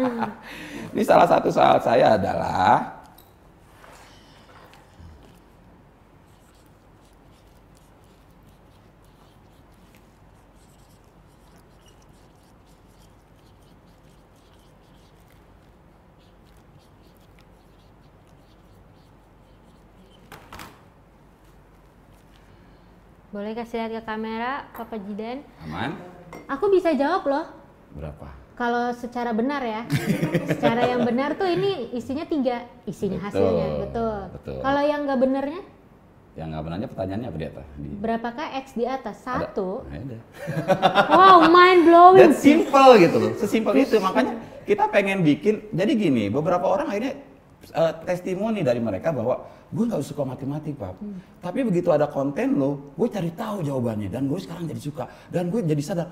Ini 0.92 1.08
salah 1.08 1.24
satu 1.24 1.48
soal 1.48 1.80
saya 1.80 2.20
adalah 2.20 3.00
Boleh 23.32 23.56
kasih 23.56 23.80
lihat 23.80 23.92
ke 23.96 24.02
kamera, 24.04 24.68
Papa 24.76 25.00
Jidan. 25.00 25.40
aman 25.64 25.96
Aku 26.52 26.68
bisa 26.68 26.92
jawab 26.92 27.24
loh. 27.24 27.46
berapa? 27.96 28.28
Kalau 28.52 28.92
secara 28.92 29.32
benar 29.32 29.64
ya, 29.64 29.88
secara 30.44 30.84
yang 30.84 31.00
benar 31.08 31.40
tuh 31.40 31.48
ini 31.48 31.96
isinya 31.96 32.28
tiga, 32.28 32.68
isinya 32.84 33.16
Betul, 33.16 33.28
hasilnya, 33.32 33.66
betul. 33.80 34.18
betul. 34.36 34.58
Kalau 34.60 34.82
yang 34.84 35.00
nggak 35.08 35.20
benernya, 35.20 35.62
Yang 36.32 36.48
nggak 36.48 36.64
benarnya 36.64 36.88
pertanyaannya 36.88 37.28
apa 37.28 37.38
di 37.40 37.46
atas? 37.48 37.66
Di, 37.76 37.88
berapakah 37.92 38.46
X 38.64 38.66
di 38.72 38.84
atas? 38.88 39.16
Satu. 39.20 39.84
Nah, 39.84 39.96
ada. 40.00 40.18
Wow, 41.12 41.36
mind 41.48 41.80
blowing. 41.88 42.20
Dan 42.24 42.32
simple 42.32 42.90
gitu 43.00 43.16
loh, 43.20 43.32
sesimpel 43.36 43.72
itu. 43.76 43.96
Makanya 44.00 44.40
kita 44.64 44.88
pengen 44.88 45.20
bikin, 45.24 45.68
jadi 45.72 45.92
gini, 45.92 46.32
beberapa 46.32 46.64
orang 46.64 46.88
akhirnya 46.88 47.20
eh, 47.70 47.92
testimoni 48.02 48.60
dari 48.60 48.82
mereka 48.82 49.14
bahwa 49.14 49.38
gue 49.72 49.84
nggak 49.88 50.02
suka 50.02 50.26
matematik 50.26 50.76
pak, 50.76 50.92
tapi 51.40 51.64
begitu 51.64 51.88
ada 51.88 52.04
konten 52.04 52.58
lo, 52.58 52.92
gue 52.92 53.08
cari 53.08 53.32
tahu 53.32 53.62
jawabannya 53.62 54.10
dan 54.10 54.28
gue 54.28 54.36
sekarang 54.36 54.68
jadi 54.68 54.80
suka 54.82 55.04
dan 55.30 55.48
gue 55.48 55.64
jadi 55.64 55.80
sadar 55.80 56.06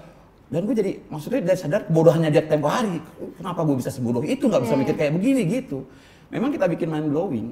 dan 0.49 0.65
gue 0.65 0.75
jadi 0.75 0.93
maksudnya 1.07 1.45
dari 1.45 1.59
sadar 1.61 1.81
bodohnya 1.87 2.33
dia 2.33 2.43
tempo 2.43 2.67
hari, 2.67 2.99
kenapa 3.37 3.61
gue 3.63 3.77
bisa 3.77 3.93
sebodoh 3.93 4.25
itu 4.25 4.49
nggak 4.49 4.63
bisa 4.65 4.75
Iya, 4.75 4.81
mikir 4.81 4.95
kayak 4.97 5.13
begini 5.15 5.41
gitu. 5.47 5.85
Memang 6.31 6.51
kita 6.51 6.67
bikin 6.67 6.89
mind 6.89 7.09
blowing, 7.11 7.49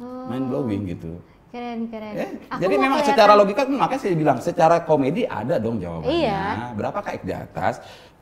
Oh. 0.00 0.24
mind 0.28 0.46
blowing 0.48 0.82
gitu. 0.88 1.20
Keren, 1.50 1.90
keren. 1.90 2.14
Aku 2.46 2.62
jadi 2.62 2.74
memang 2.78 3.02
kelihatan- 3.02 3.10
secara 3.10 3.32
logika 3.34 3.62
makanya 3.66 4.00
saya 4.00 4.14
bilang 4.14 4.38
secara 4.38 4.76
komedi 4.86 5.26
ada 5.26 5.58
dong 5.58 5.82
jawabannya. 5.82 6.14
Iya. 6.14 6.42
Berapa 6.78 7.02
X 7.02 7.20
di 7.26 7.34
atas? 7.34 7.74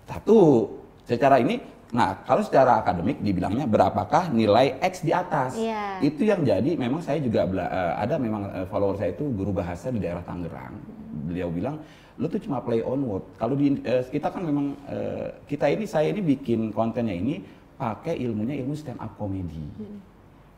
Satu, 0.09 0.39
secara 1.05 1.37
ini 1.39 1.61
Nah, 1.89 2.21
kalau 2.29 2.45
secara 2.45 2.85
akademik 2.85 3.25
dibilangnya 3.25 3.65
berapakah 3.65 4.29
nilai 4.29 4.77
X 4.85 5.01
di 5.01 5.13
atas? 5.13 5.57
Iya. 5.57 6.05
Itu 6.05 6.29
yang 6.29 6.45
jadi 6.45 6.77
memang 6.77 7.01
saya 7.01 7.17
juga 7.17 7.49
eh, 7.49 7.93
ada 7.97 8.21
memang 8.21 8.45
eh, 8.53 8.67
follower 8.69 9.01
saya 9.01 9.17
itu 9.17 9.25
guru 9.33 9.57
bahasa 9.57 9.89
di 9.89 9.97
daerah 9.97 10.21
Tangerang. 10.21 10.77
Beliau 11.25 11.49
bilang, 11.49 11.81
"Lu 12.21 12.29
tuh 12.29 12.45
cuma 12.45 12.61
play 12.61 12.85
on 12.85 13.01
word." 13.09 13.25
Kalau 13.41 13.57
di 13.57 13.81
eh, 13.89 14.05
kita 14.05 14.29
kan 14.29 14.45
memang 14.45 14.77
kita 15.49 15.65
ini 15.73 15.85
saya 15.89 16.13
ini 16.13 16.21
bikin 16.21 16.77
kontennya 16.77 17.17
ini 17.17 17.41
pakai 17.81 18.21
ilmunya 18.21 18.61
ilmu 18.61 18.77
stand 18.77 19.01
up 19.01 19.17
comedy. 19.17 19.65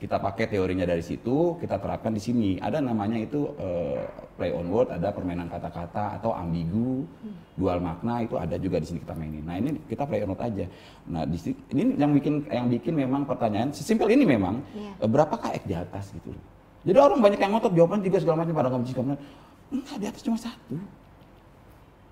Kita 0.01 0.17
pakai 0.17 0.49
teorinya 0.49 0.89
dari 0.89 1.05
situ, 1.05 1.61
kita 1.61 1.77
terapkan 1.77 2.09
di 2.17 2.23
sini. 2.25 2.57
Ada 2.57 2.81
namanya 2.81 3.21
itu 3.21 3.53
eh, 3.61 4.01
play 4.33 4.49
on 4.49 4.73
word, 4.73 4.89
ada 4.89 5.13
permainan 5.13 5.53
kata-kata 5.53 6.17
atau 6.17 6.33
ambigu, 6.33 7.05
dual 7.53 7.85
makna 7.85 8.25
itu 8.25 8.41
ada 8.41 8.57
juga 8.57 8.81
di 8.81 8.89
sini 8.89 9.05
kita 9.05 9.13
mainin. 9.13 9.45
Nah 9.45 9.61
ini 9.61 9.77
kita 9.85 10.09
play 10.09 10.25
on 10.25 10.33
word 10.33 10.41
aja. 10.41 10.65
Nah 11.05 11.29
di 11.29 11.37
sini 11.37 11.53
ini 11.77 11.83
yang 12.01 12.17
bikin 12.17 12.49
yang 12.49 12.73
bikin 12.73 12.97
memang 12.97 13.29
pertanyaan 13.29 13.77
sesimpel 13.77 14.09
ini 14.09 14.25
memang 14.25 14.65
Iya. 14.73 15.05
eh, 15.05 15.09
berapakah 15.13 15.53
X 15.61 15.69
di 15.69 15.77
atas 15.77 16.17
gitu. 16.17 16.33
Jadi 16.81 16.97
orang 16.97 17.21
banyak 17.21 17.37
yang 17.37 17.53
ngotot 17.53 17.73
jawaban 17.77 18.01
tiga 18.01 18.17
segala 18.17 18.41
macam 18.41 18.57
pada 18.57 18.73
bisa 18.81 18.97
jawab. 18.97 19.21
Enggak 19.69 19.97
di 20.01 20.07
atas 20.09 20.23
cuma 20.25 20.41
satu. 20.41 20.81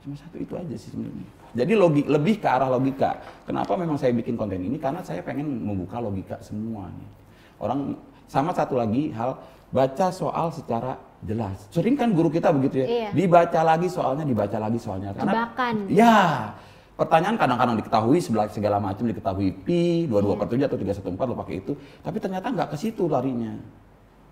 Cuma 0.05 0.15
satu 0.15 0.37
itu 0.37 0.53
aja 0.53 0.75
sih 0.77 0.93
sebenarnya. 0.93 1.27
Jadi 1.57 1.73
logi, 1.73 2.03
lebih 2.05 2.37
ke 2.37 2.45
arah 2.45 2.69
logika. 2.69 3.17
Kenapa 3.49 3.73
memang 3.81 3.97
saya 3.97 4.13
bikin 4.13 4.37
konten 4.37 4.61
ini? 4.61 4.77
Karena 4.77 5.01
saya 5.01 5.25
pengen 5.25 5.65
membuka 5.65 5.97
logika 5.99 6.37
semua 6.45 6.93
nih. 6.93 7.09
Orang 7.59 7.99
sama 8.31 8.55
satu 8.55 8.79
lagi 8.79 9.11
hal 9.13 9.37
baca 9.69 10.09
soal 10.15 10.49
secara 10.55 10.97
jelas. 11.27 11.67
Sering 11.75 11.99
kan 11.99 12.15
guru 12.15 12.31
kita 12.31 12.55
begitu 12.55 12.83
ya. 12.83 12.87
Iya. 12.87 13.11
Dibaca 13.13 13.61
lagi 13.67 13.89
soalnya, 13.91 14.25
dibaca 14.25 14.59
lagi 14.59 14.79
soalnya. 14.79 15.11
Jebakan. 15.13 15.75
Ya. 15.91 16.55
Pertanyaan 16.99 17.39
kadang-kadang 17.39 17.79
diketahui 17.79 18.19
sebelah 18.19 18.51
segala 18.51 18.83
macam 18.83 19.07
diketahui 19.07 19.55
pi, 19.63 20.11
22 20.11 20.35
Iya. 20.35 20.41
per 20.43 20.47
7 20.51 20.67
atau 20.67 20.79
314 20.83 21.27
lo 21.31 21.35
pakai 21.39 21.55
itu. 21.63 21.73
Tapi 22.03 22.17
ternyata 22.19 22.47
nggak 22.51 22.69
ke 22.75 22.77
situ 22.79 23.07
larinya. 23.07 23.55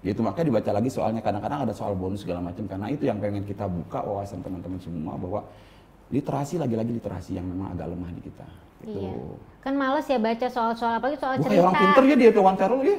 Itu 0.03 0.23
makanya 0.23 0.47
dibaca 0.51 0.71
lagi 0.75 0.91
soalnya 0.91 1.19
kadang-kadang 1.23 1.67
ada 1.67 1.75
soal 1.75 1.95
bonus 1.99 2.23
segala 2.23 2.39
macam 2.43 2.63
karena 2.67 2.87
itu 2.91 3.07
yang 3.07 3.19
pengen 3.19 3.43
kita 3.43 3.67
buka 3.67 4.03
wawasan 4.07 4.39
teman-teman 4.39 4.79
semua 4.79 5.19
bahwa 5.19 5.43
literasi 6.09 6.55
lagi-lagi 6.57 6.93
literasi 6.93 7.31
yang 7.35 7.45
memang 7.45 7.73
agak 7.73 7.87
lemah 7.89 8.11
di 8.11 8.23
kita. 8.23 8.47
Gitu. 8.81 8.95
Iya. 8.97 9.13
Kan 9.61 9.75
males 9.75 10.07
ya 10.07 10.17
baca 10.17 10.47
soal-soal 10.47 10.93
apalagi 10.95 11.19
soal 11.19 11.35
Wah, 11.35 11.43
cerita. 11.43 11.61
orang 11.61 11.75
pinter 11.75 12.03
ya 12.05 12.15
dia 12.17 12.31
tuh 12.31 12.41
wawancara 12.41 12.71
lu 12.71 12.83
ya. 12.83 12.99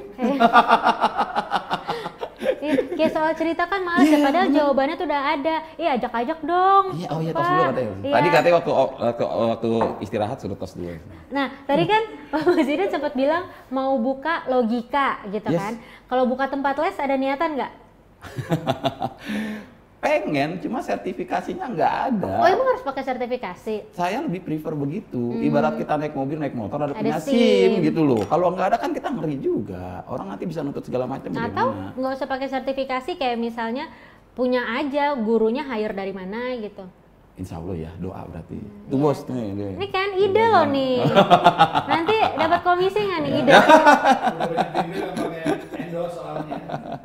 Iya, 2.59 2.73
kayak 2.93 3.11
soal 3.15 3.31
cerita 3.33 3.63
kan 3.63 3.81
males 3.81 4.03
ya, 4.05 4.11
Iya, 4.13 4.25
padahal 4.27 4.47
bener. 4.47 4.57
jawabannya 4.59 4.95
tuh 4.95 5.07
udah 5.07 5.21
ada. 5.31 5.55
Iya, 5.73 5.89
ajak-ajak 5.95 6.39
dong. 6.43 6.85
Iya, 6.93 7.07
oh 7.07 7.19
iya 7.19 7.31
tos 7.31 7.47
dulu 7.47 7.61
katanya. 7.63 7.93
Iya. 7.97 8.13
Tadi 8.13 8.27
katanya 8.27 8.55
waktu 8.59 8.71
waktu, 8.75 9.23
waktu 9.23 9.69
istirahat 10.01 10.37
suruh 10.37 10.57
tos 10.59 10.73
dulu. 10.75 10.91
Nah, 11.29 11.47
tadi 11.63 11.83
kan 11.87 12.01
Pak 12.35 12.43
Presiden 12.51 12.87
sempat 12.91 13.13
bilang 13.13 13.43
mau 13.69 13.95
buka 13.95 14.43
logika 14.45 15.23
gitu 15.29 15.47
Yes. 15.47 15.57
kan. 15.57 15.73
Kalau 16.05 16.27
buka 16.27 16.51
tempat 16.51 16.75
les 16.77 16.97
ada 16.97 17.15
niatan 17.15 17.49
nggak? 17.55 17.71
Pengen, 20.07 20.63
cuma 20.63 20.79
sertifikasinya 20.79 21.67
nggak 21.67 21.93
ada. 22.07 22.31
Oh, 22.39 22.47
emang 22.47 22.67
harus 22.71 22.79
pakai 22.79 23.03
sertifikasi? 23.03 23.91
saya 23.91 24.23
lebih 24.23 24.39
prefer 24.39 24.71
begitu. 24.71 25.35
Ibarat 25.35 25.75
kita 25.75 25.99
naik 25.99 26.15
mobil, 26.15 26.39
naik 26.39 26.55
motor 26.55 26.79
ada, 26.79 26.95
Hmm. 26.95 27.03
Ada 27.03 27.19
punya 27.19 27.19
SIM. 27.19 27.35
SIM 27.35 27.83
gitu 27.83 28.07
loh. 28.07 28.23
Kalau 28.23 28.55
nggak 28.55 28.71
ada 28.71 28.77
kan 28.79 28.95
kita 28.95 29.11
ngeri 29.11 29.35
juga. 29.35 30.07
Orang 30.07 30.31
nanti 30.31 30.47
bisa 30.47 30.63
nuntut 30.63 30.87
segala 30.87 31.03
macam 31.05 31.27
Atau 31.35 31.67
nggak 31.93 32.11
usah 32.15 32.23
pakai 32.25 32.47
sertifikasi 32.47 33.19
kayak 33.19 33.35
misalnya 33.35 33.91
punya 34.31 34.79
aja 34.79 35.11
gurunya 35.13 35.67
hire 35.67 35.91
dari 35.91 36.15
mana 36.15 36.55
gitu. 36.55 36.87
Insya 37.35 37.59
Allah 37.59 37.75
ya, 37.77 37.91
doa 37.99 38.23
berarti. 38.25 38.57
Hmm, 38.57 38.87
Itu 38.87 38.95
bos 38.97 39.19
nih. 39.27 39.45
iya. 39.51 39.67
Ini 39.75 39.87
kan 39.91 40.07
ide 40.15 40.43
loh 40.47 40.65
nih. 40.67 40.95
Nanti 41.91 42.15
dapat 42.33 42.59
komisi 42.63 42.97
nggak 42.97 43.19
nih 43.19 43.31
ide? 43.43 43.51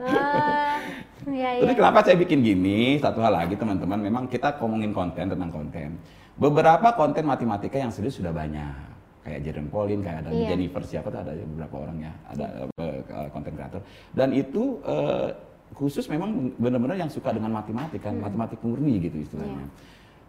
Ah, 0.02 0.31
Iya, 1.42 1.50
iya. 1.58 1.75
Kenapa 1.75 2.06
saya 2.06 2.14
bikin 2.14 2.38
gini? 2.46 3.02
Satu 3.02 3.18
hal 3.18 3.34
lagi 3.34 3.58
teman-teman, 3.58 3.99
memang 3.99 4.25
kita 4.30 4.54
ngomongin 4.62 4.94
konten 4.94 5.26
tentang 5.26 5.50
konten. 5.50 5.99
Beberapa 6.38 6.94
konten 6.94 7.26
matematika 7.26 7.82
yang 7.82 7.90
serius 7.90 8.22
sudah 8.22 8.30
banyak. 8.30 8.94
Kayak 9.22 9.40
Jeremy 9.46 9.70
Pauline, 9.70 10.02
kayak 10.02 10.18
ada 10.26 10.30
Iya. 10.34 10.49
Jennifer 10.54 10.82
siapa 10.82 11.06
tuh 11.11 11.20
ada 11.22 11.30
beberapa 11.34 11.76
orang 11.87 11.96
ya, 12.02 12.12
ada 12.30 12.46
eh, 12.78 13.28
konten 13.30 13.52
kreator. 13.54 13.82
Dan 14.14 14.34
itu 14.34 14.78
eh, 14.82 15.28
khusus 15.75 16.06
memang 16.06 16.50
benar-benar 16.58 16.99
yang 16.99 17.10
suka 17.10 17.30
dengan 17.34 17.54
matematika, 17.54 18.10
Hmm. 18.10 18.23
matematik 18.23 18.58
murni 18.62 18.99
gitu 19.02 19.19
istilahnya. 19.23 19.67
Iya. 19.67 19.75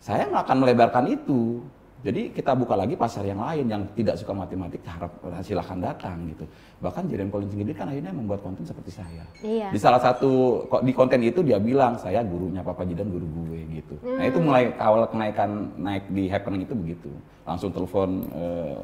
Saya 0.02 0.24
nggak 0.30 0.44
akan 0.50 0.58
melebarkan 0.66 1.06
itu. 1.10 1.62
Jadi 2.04 2.36
kita 2.36 2.52
buka 2.52 2.76
lagi 2.76 3.00
pasar 3.00 3.24
yang 3.24 3.40
lain 3.40 3.66
yang 3.72 3.88
tidak 3.96 4.20
suka 4.20 4.36
matematik, 4.36 4.84
harap 4.84 5.16
silahkan 5.40 5.80
datang 5.80 6.20
gitu. 6.36 6.44
Bahkan 6.84 7.08
Jeremy 7.08 7.32
Pauline 7.32 7.52
sendiri 7.56 7.72
kan 7.72 7.88
akhirnya 7.88 8.12
membuat 8.12 8.44
konten 8.44 8.68
seperti 8.68 8.92
saya. 8.92 9.24
Iya. 9.40 9.72
Di 9.72 9.80
salah 9.80 10.04
satu 10.04 10.68
di 10.84 10.92
konten 10.92 11.24
itu 11.24 11.40
dia 11.40 11.64
bilang 11.64 11.96
saya 11.96 12.20
gurunya 12.20 12.60
Papa 12.60 12.84
Jidan 12.84 13.08
guru 13.08 13.24
gue 13.24 13.60
gitu. 13.80 13.96
Nah 14.04 14.28
itu 14.28 14.36
mulai 14.44 14.76
awal 14.76 15.08
kenaikan 15.08 15.72
naik 15.80 16.04
di 16.12 16.28
happening 16.28 16.68
itu 16.68 16.76
begitu. 16.76 17.10
Langsung 17.48 17.72
telepon 17.72 18.28
eh, 18.36 18.76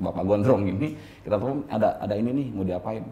Bapak 0.00 0.24
Gondrong 0.24 0.64
ini 0.64 0.96
kita 1.28 1.36
telepon 1.36 1.68
ada 1.68 2.00
ada 2.00 2.16
ini 2.16 2.32
nih 2.32 2.46
mau 2.56 2.64
diapain. 2.64 3.04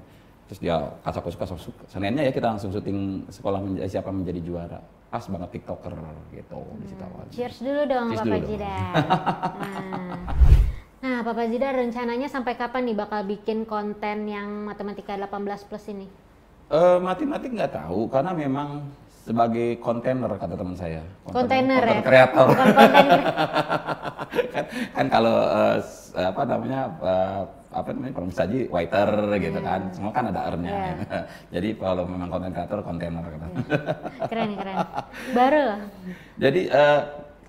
Terus 0.48 0.60
dia 0.64 0.80
kasak 1.04 1.28
kusuk 1.28 1.40
kasak 1.44 1.56
kusuk. 1.60 1.76
Seninnya 1.92 2.24
ya 2.24 2.32
kita 2.32 2.56
langsung 2.56 2.72
syuting 2.72 3.28
sekolah 3.28 3.60
menjadi 3.60 4.00
siapa 4.00 4.08
menjadi 4.08 4.40
juara. 4.40 4.80
Pas 5.16 5.24
banget 5.32 5.48
tiktoker 5.56 5.96
gitu 6.28 6.60
di 6.76 6.86
situ 6.92 7.00
awalnya. 7.00 7.32
Cheers 7.32 7.56
dulu 7.64 7.82
dong 7.88 8.06
Cheers 8.12 8.20
Papa 8.20 8.36
dulu. 8.36 8.48
Jidan. 8.52 8.92
Nah. 9.56 11.14
Nah, 11.16 11.18
Papa 11.24 11.48
Jidan 11.48 11.72
rencananya 11.78 12.28
sampai 12.28 12.52
kapan 12.52 12.84
nih 12.84 12.96
bakal 12.98 13.24
bikin 13.24 13.64
konten 13.64 14.26
yang 14.26 14.68
matematika 14.68 15.16
18 15.16 15.68
plus 15.70 15.88
ini? 15.88 16.04
Eh, 16.68 16.98
matematik 16.98 17.48
nggak 17.48 17.72
tahu 17.72 18.10
karena 18.10 18.34
memang 18.34 18.84
sebagai 19.24 19.80
kontainer 19.80 20.28
kata 20.36 20.52
teman 20.52 20.76
saya. 20.76 21.00
Kontainer 21.24 21.80
ya? 21.80 22.00
kreator. 22.04 22.48
Bukan 22.52 22.68
konten 22.74 23.06
kan, 24.52 24.64
kan 24.92 25.06
kalau 25.08 25.36
s- 25.78 26.12
apa 26.12 26.42
namanya 26.44 26.80
eh, 27.00 27.42
apa 27.68 27.88
namanya 27.90 28.12
kalau 28.14 28.28
saji 28.30 28.58
waiter 28.68 29.08
gitu 29.36 29.58
kan 29.58 29.80
semua 29.90 30.12
kan 30.12 30.24
ada 30.28 30.40
R-nya 30.50 30.70
Iya. 30.70 30.94
jadi 31.58 31.68
kalau 31.76 32.04
memang 32.04 32.28
konten 32.28 32.50
kreator 32.50 32.80
kontainer 32.80 33.22
kata. 33.22 33.46
keren 34.26 34.50
keren. 34.54 34.76
Baru 35.32 35.60
loh. 35.66 35.80
jadi 36.36 36.60
eh, 36.68 37.00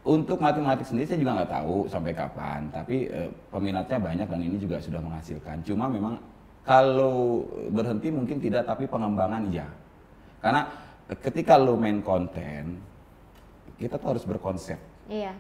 untuk 0.04 0.40
matematik 0.40 0.88
sendiri 0.88 1.06
saya 1.06 1.20
juga 1.20 1.34
nggak 1.38 1.52
tahu 1.52 1.76
sampai 1.86 2.12
kapan 2.12 2.62
tapi 2.72 3.08
eh, 3.08 3.30
peminatnya 3.48 3.98
banyak 3.98 4.28
dan 4.28 4.42
ini 4.42 4.58
juga 4.58 4.80
sudah 4.80 5.00
menghasilkan 5.00 5.62
cuma 5.62 5.86
memang 5.86 6.16
kalau 6.64 7.44
berhenti 7.70 8.08
mungkin 8.08 8.40
tidak 8.40 8.64
tapi 8.64 8.84
pengembangan 8.86 9.48
iya 9.48 9.68
karena 10.40 10.68
ketika 11.20 11.56
lo 11.56 11.76
main 11.76 12.00
konten 12.00 12.80
kita 13.76 13.96
tuh 13.96 14.16
harus 14.16 14.24
berkonsep 14.24 14.80
Iya. 15.08 15.32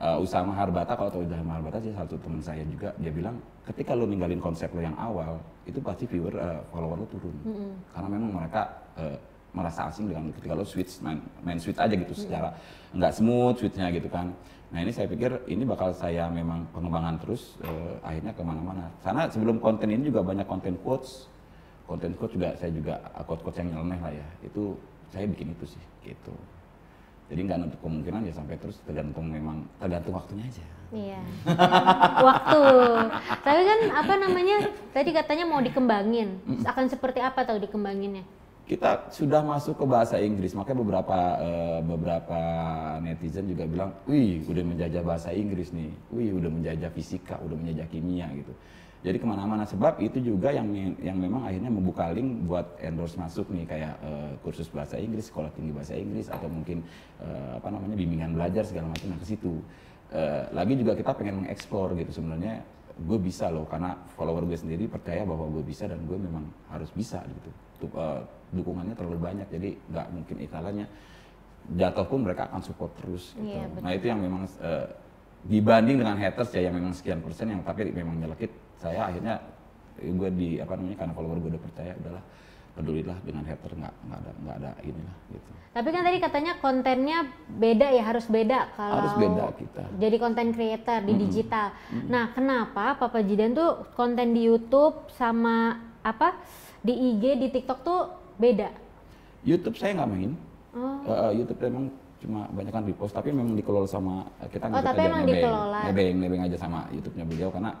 Uh, 0.00 0.22
Usama 0.22 0.54
Harbata 0.56 0.96
kalau 0.96 1.10
tahu 1.12 1.22
Usama 1.26 1.58
Harbata 1.58 1.82
sih 1.82 1.92
satu 1.92 2.14
teman 2.16 2.40
saya 2.40 2.62
juga 2.64 2.94
dia 2.96 3.12
bilang 3.12 3.36
ketika 3.68 3.92
lo 3.92 4.08
ninggalin 4.08 4.40
konsep 4.40 4.72
lo 4.72 4.80
yang 4.80 4.96
awal 4.96 5.36
itu 5.68 5.82
pasti 5.82 6.08
viewer 6.08 6.32
uh, 6.38 6.60
follower 6.72 7.02
lo 7.02 7.06
turun. 7.10 7.34
Karena 7.92 8.08
memang 8.08 8.30
mereka 8.42 8.62
uh, 8.96 9.16
merasa 9.52 9.92
asing 9.92 10.08
dengan 10.08 10.32
ketika 10.32 10.54
lo 10.56 10.64
switch 10.64 11.04
main, 11.04 11.20
main 11.44 11.60
switch 11.60 11.76
aja 11.76 11.92
gitu 11.92 12.14
secara 12.16 12.56
nggak 12.96 13.12
smooth 13.12 13.54
switchnya 13.60 13.92
gitu 13.92 14.08
kan. 14.08 14.32
Nah 14.72 14.80
ini 14.80 14.88
saya 14.88 15.04
pikir 15.04 15.44
ini 15.52 15.68
bakal 15.68 15.92
saya 15.92 16.32
memang 16.32 16.64
pengembangan 16.72 17.20
terus 17.20 17.60
uh, 17.60 18.00
akhirnya 18.00 18.32
ke 18.32 18.40
mana-mana. 18.40 18.88
Karena 19.04 19.28
sebelum 19.28 19.60
konten 19.60 19.92
ini 19.92 20.08
juga 20.08 20.24
banyak 20.24 20.48
konten 20.48 20.80
quotes. 20.80 21.28
Konten 21.84 22.16
quotes 22.16 22.32
juga 22.32 22.56
saya 22.56 22.72
juga 22.72 22.96
uh, 23.12 23.20
quotes-quotes 23.26 23.60
yang 23.60 23.76
nyeleneh 23.76 24.00
lah 24.00 24.12
ya. 24.16 24.28
Itu 24.40 24.80
saya 25.12 25.28
bikin 25.28 25.52
itu 25.52 25.76
sih 25.76 25.84
gitu 26.08 26.32
jadi 27.32 27.40
nggak 27.48 27.58
nutup 27.64 27.80
kemungkinan 27.80 28.28
ya 28.28 28.32
sampai 28.36 28.60
terus 28.60 28.76
tergantung 28.84 29.32
memang 29.32 29.64
tergantung 29.80 30.12
waktunya 30.20 30.44
aja. 30.44 30.64
Iya. 30.92 31.20
Waktu. 32.20 32.62
Tapi 33.40 33.60
kan 33.64 33.80
apa 33.96 34.14
namanya? 34.20 34.68
Tadi 34.92 35.10
katanya 35.16 35.48
mau 35.48 35.64
dikembangin. 35.64 36.36
Akan 36.68 36.92
seperti 36.92 37.24
apa 37.24 37.48
tahu 37.48 37.56
dikembanginnya? 37.64 38.28
Kita 38.68 39.08
sudah 39.08 39.40
masuk 39.40 39.80
ke 39.80 39.84
bahasa 39.88 40.20
Inggris, 40.20 40.52
makanya 40.52 40.84
beberapa 40.84 41.18
eh, 41.40 41.80
beberapa 41.82 42.40
netizen 43.00 43.48
juga 43.48 43.64
bilang, 43.64 43.90
wih 44.04 44.44
udah 44.44 44.64
menjajah 44.68 45.02
bahasa 45.02 45.32
Inggris 45.32 45.72
nih, 45.72 45.90
wih 46.12 46.36
udah 46.36 46.52
menjajah 46.52 46.92
fisika, 46.92 47.40
udah 47.40 47.56
menjajah 47.56 47.88
kimia 47.88 48.28
gitu. 48.36 48.52
Jadi 49.02 49.18
ke 49.18 49.26
mana-mana 49.26 49.66
sebab 49.66 49.98
itu 49.98 50.22
juga 50.22 50.54
yang 50.54 50.70
yang 51.02 51.18
memang 51.18 51.42
akhirnya 51.42 51.74
membuka 51.74 52.14
link 52.14 52.46
buat 52.46 52.78
endorse 52.78 53.18
masuk 53.18 53.50
nih 53.50 53.66
kayak 53.66 53.94
eh, 53.98 54.30
kursus 54.46 54.70
bahasa 54.70 54.94
Inggris, 54.94 55.26
sekolah 55.26 55.50
tinggi 55.58 55.74
bahasa 55.74 55.98
Inggris 55.98 56.30
atau 56.30 56.46
mungkin 56.46 56.86
eh, 57.18 57.52
apa 57.58 57.66
namanya 57.66 57.98
bimbingan 57.98 58.30
belajar 58.38 58.62
segala 58.62 58.94
macam 58.94 59.10
nah 59.10 59.18
ke 59.18 59.26
situ. 59.26 59.58
Eh, 60.14 60.42
lagi 60.54 60.78
juga 60.78 60.94
kita 60.94 61.18
pengen 61.18 61.42
mengeksplor 61.42 61.98
gitu 61.98 62.22
sebenarnya 62.22 62.62
gue 62.94 63.18
bisa 63.18 63.50
loh 63.50 63.66
karena 63.66 63.98
follower 64.14 64.46
gue 64.46 64.54
sendiri 64.54 64.86
percaya 64.86 65.26
bahwa 65.26 65.50
gue 65.50 65.64
bisa 65.66 65.90
dan 65.90 65.98
gue 66.06 66.18
memang 66.22 66.46
harus 66.70 66.94
bisa 66.94 67.26
gitu. 67.26 67.50
Du- 67.82 67.96
eh, 67.98 68.22
dukungannya 68.54 68.94
terlalu 68.94 69.18
banyak 69.18 69.50
jadi 69.50 69.74
nggak 69.90 70.06
mungkin 70.14 70.36
istilahnya 70.46 70.86
jatuh 71.74 72.06
pun 72.06 72.22
mereka 72.22 72.46
akan 72.54 72.62
support 72.62 72.94
terus. 73.02 73.34
Gitu. 73.34 73.50
Betul. 73.50 73.82
nah 73.82 73.90
itu 73.98 74.06
yang 74.06 74.22
memang 74.22 74.46
eh, 74.46 74.86
dibanding 75.42 75.98
dengan 75.98 76.14
haters 76.22 76.54
ya 76.54 76.70
yang 76.70 76.78
memang 76.78 76.94
sekian 76.94 77.18
persen 77.18 77.50
yang 77.50 77.66
tapi 77.66 77.90
memang 77.90 78.14
nyelekit 78.22 78.61
saya 78.82 79.00
akhirnya 79.06 79.38
gue 79.94 80.30
di 80.32 80.48
apa 80.58 80.74
namanya 80.74 80.96
karena 80.98 81.12
follower 81.12 81.38
gue 81.38 81.50
udah 81.52 81.62
percaya 81.62 81.92
udahlah 81.94 82.24
pedulilah 82.72 83.18
dengan 83.20 83.44
hater 83.44 83.70
nggak 83.70 83.94
nggak 84.02 84.18
ada 84.18 84.30
nggak 84.34 84.56
ada 84.56 84.70
inilah 84.82 85.16
gitu 85.28 85.50
Tapi 85.70 85.88
kan 85.88 86.02
tadi 86.02 86.18
katanya 86.18 86.52
kontennya 86.58 87.18
beda 87.46 87.86
ya 87.88 88.02
harus 88.02 88.26
beda 88.26 88.58
kalau 88.72 88.96
Harus 88.98 89.14
beda 89.14 89.44
kita. 89.54 89.84
jadi 89.94 90.16
konten 90.18 90.46
creator 90.50 91.00
di 91.00 91.14
digital. 91.18 91.72
Nah, 92.06 92.28
kenapa 92.30 92.92
Papa 92.94 93.20
Jidan 93.20 93.52
tuh 93.52 93.88
konten 93.92 94.32
di 94.32 94.44
YouTube 94.44 94.92
sama 95.10 95.76
apa 96.02 96.36
di 96.80 96.92
IG 96.92 97.24
di 97.38 97.48
TikTok 97.48 97.78
tuh 97.80 98.00
beda? 98.36 98.68
YouTube 99.42 99.76
saya 99.76 99.94
nggak 99.94 100.10
main 100.10 100.32
Oh. 100.72 101.04
Eh, 101.04 101.36
YouTube 101.36 101.60
memang 101.62 101.92
cuma 102.18 102.48
banyak 102.48 102.72
kan 102.72 102.80
repost 102.82 103.12
tapi 103.12 103.28
memang 103.28 103.52
dikelola 103.52 103.84
sama 103.84 104.24
kita 104.46 104.68
Oh, 104.68 104.80
tapi 104.80 105.04
emang 105.04 105.24
dikelola. 105.24 105.80
nebeng 105.84 106.16
nebeng 106.16 106.42
aja 106.42 106.56
sama 106.56 106.88
YouTube-nya 106.88 107.24
beliau 107.24 107.48
karena 107.48 107.76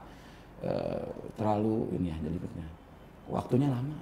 eh, 0.62 1.02
terlalu 1.38 1.90
ini 1.98 2.10
ya 2.10 2.16
jelibetnya 2.22 2.66
waktunya 3.30 3.68
lama 3.70 3.96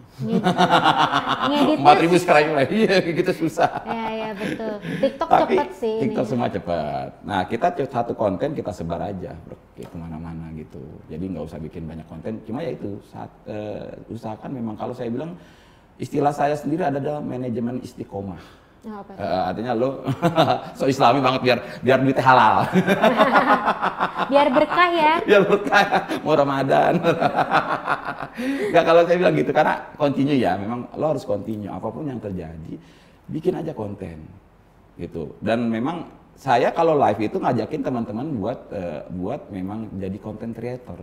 empat 1.79 1.97
ribu 2.03 2.17
sekarang 2.19 2.51
mulai 2.57 2.67
iya 2.73 2.99
gitu 3.05 3.31
susah 3.47 3.69
Ya 3.87 4.05
ya 4.11 4.31
betul. 4.35 4.75
TikTok 5.01 5.29
tapi 5.29 5.55
cepet 5.55 5.71
sih 5.77 5.97
TikTok 6.09 6.25
ini. 6.27 6.31
semua 6.35 6.49
cepat. 6.51 7.11
Nah 7.23 7.41
kita 7.47 7.67
satu 7.87 8.13
konten 8.17 8.57
kita 8.57 8.73
sebar 8.75 9.01
aja 9.07 9.33
bro, 9.47 9.55
ke 9.77 9.87
ke 9.87 9.97
mana-mana 9.97 10.51
gitu. 10.57 10.83
Jadi 11.07 11.25
nggak 11.31 11.45
usah 11.47 11.59
bikin 11.63 11.87
banyak 11.87 12.07
konten. 12.11 12.43
Cuma 12.47 12.65
ya 12.65 12.75
itu 12.75 12.99
saat 13.07 13.31
eh, 13.47 13.93
usahakan 14.11 14.51
memang 14.51 14.75
kalau 14.75 14.93
saya 14.97 15.09
bilang 15.13 15.37
istilah 16.01 16.33
saya 16.35 16.57
sendiri 16.57 16.83
ada 16.87 16.99
dalam 16.99 17.23
manajemen 17.25 17.79
istiqomah. 17.85 18.41
Oh, 18.81 19.05
apa? 19.05 19.13
Eh, 19.13 19.41
artinya 19.53 19.73
lo 19.77 20.01
so 20.79 20.89
islami 20.89 21.21
banget 21.21 21.41
biar 21.45 21.59
biar 21.85 21.99
duitnya 22.01 22.25
halal. 22.25 22.57
Biar 24.31 24.47
berkah 24.47 24.89
ya. 24.95 25.15
biar 25.29 25.43
berkah 25.43 25.87
mau 26.23 26.39
Ramadan. 26.39 27.03
Nggak 28.71 28.85
kalau 28.87 29.03
saya 29.03 29.17
bilang 29.19 29.35
gitu 29.35 29.51
karena 29.51 29.75
continue 29.99 30.39
ya 30.39 30.55
memang 30.55 30.87
lo 30.95 31.07
harus 31.13 31.27
continue 31.27 31.67
apa 31.67 31.91
pun 31.91 32.07
yang 32.07 32.23
terjadi 32.23 32.79
bikin 33.27 33.59
aja 33.59 33.75
konten 33.75 34.23
gitu 34.97 35.35
dan 35.43 35.67
memang 35.67 36.07
saya 36.41 36.73
kalau 36.73 36.97
live 36.97 37.29
itu 37.29 37.37
ngajakin 37.37 37.85
teman-teman 37.85 38.33
buat 38.41 38.73
eh, 38.73 39.05
buat 39.13 39.53
memang 39.53 39.93
jadi 40.01 40.17
content 40.17 40.57
creator. 40.57 40.97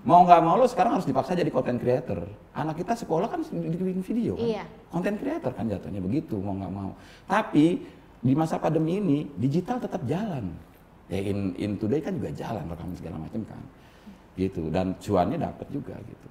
Mau 0.00 0.24
nggak 0.24 0.40
mau 0.40 0.56
lo 0.56 0.64
sekarang 0.64 0.96
harus 0.96 1.04
dipaksa 1.04 1.36
jadi 1.36 1.52
content 1.52 1.76
creator. 1.76 2.24
Anak 2.56 2.80
kita 2.80 2.96
sekolah 2.96 3.28
kan 3.28 3.44
bikin 3.52 4.00
video 4.00 4.32
kan? 4.32 4.48
Iya. 4.48 4.64
content 4.88 5.20
creator 5.20 5.52
kan 5.52 5.68
jatuhnya 5.68 6.00
begitu 6.00 6.40
mau 6.40 6.56
nggak 6.56 6.72
mau. 6.72 6.96
Tapi 7.28 7.84
di 8.24 8.32
masa 8.32 8.56
pandemi 8.56 8.96
ini 8.96 9.28
digital 9.36 9.76
tetap 9.76 10.08
jalan. 10.08 10.48
Ya 11.12 11.20
in, 11.20 11.52
in 11.60 11.76
today 11.76 12.00
kan 12.00 12.16
juga 12.16 12.32
jalan 12.32 12.64
rekaman 12.72 12.96
segala 12.96 13.16
macam 13.20 13.44
kan. 13.44 13.62
Gitu 14.40 14.72
dan 14.72 14.96
cuannya 14.96 15.36
dapat 15.36 15.68
juga 15.68 16.00
gitu. 16.00 16.28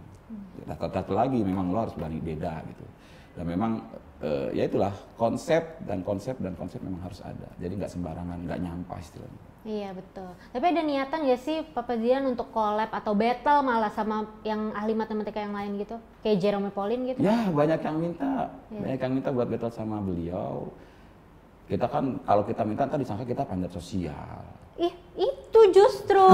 Satu 0.66 1.14
lagi 1.14 1.38
memang 1.46 1.70
lo 1.70 1.86
harus 1.86 1.94
berani 1.94 2.18
beda 2.18 2.58
gitu. 2.66 2.86
Dan 3.38 3.46
memang 3.54 3.86
eh, 4.22 4.48
ya 4.54 4.64
itulah 4.66 4.94
konsep 5.16 5.82
dan 5.84 6.02
konsep 6.02 6.38
dan 6.38 6.54
konsep 6.54 6.80
memang 6.80 7.02
harus 7.02 7.22
ada 7.22 7.50
jadi 7.58 7.74
nggak 7.76 7.92
sembarangan 7.92 8.38
nggak 8.46 8.60
nyampah 8.60 9.00
istilahnya 9.00 9.42
Iya 9.62 9.94
betul. 9.94 10.26
Tapi 10.50 10.74
ada 10.74 10.82
niatan 10.82 11.22
gak 11.22 11.38
sih 11.38 11.62
Papa 11.62 11.94
Jidan 11.94 12.34
untuk 12.34 12.50
collab 12.50 12.90
atau 12.90 13.14
battle 13.14 13.62
malah 13.62 13.94
sama 13.94 14.26
yang 14.42 14.74
ahli 14.74 14.98
matematika 14.98 15.38
yang 15.38 15.54
lain 15.54 15.78
gitu? 15.78 16.02
Kayak 16.26 16.38
Jerome 16.42 16.74
Pauline 16.74 17.14
gitu? 17.14 17.22
ya 17.22 17.46
banyak 17.46 17.78
yang 17.78 17.98
minta 18.02 18.50
Iya. 18.74 18.80
banyak 18.82 19.00
yang 19.06 19.14
minta 19.14 19.30
buat 19.30 19.46
battle 19.46 19.70
sama 19.70 20.02
beliau 20.02 20.66
kita 21.70 21.86
kan 21.86 22.18
kalau 22.26 22.42
kita 22.42 22.66
minta 22.66 22.90
tadi 22.90 23.06
disangka 23.06 23.22
kita 23.22 23.46
panjat 23.46 23.70
sosial 23.70 24.42
Ih, 24.82 24.90
itu 25.14 25.60
justru 25.70 26.26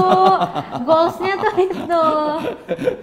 goalsnya 0.88 1.36
tuh 1.36 1.54
itu. 1.60 2.04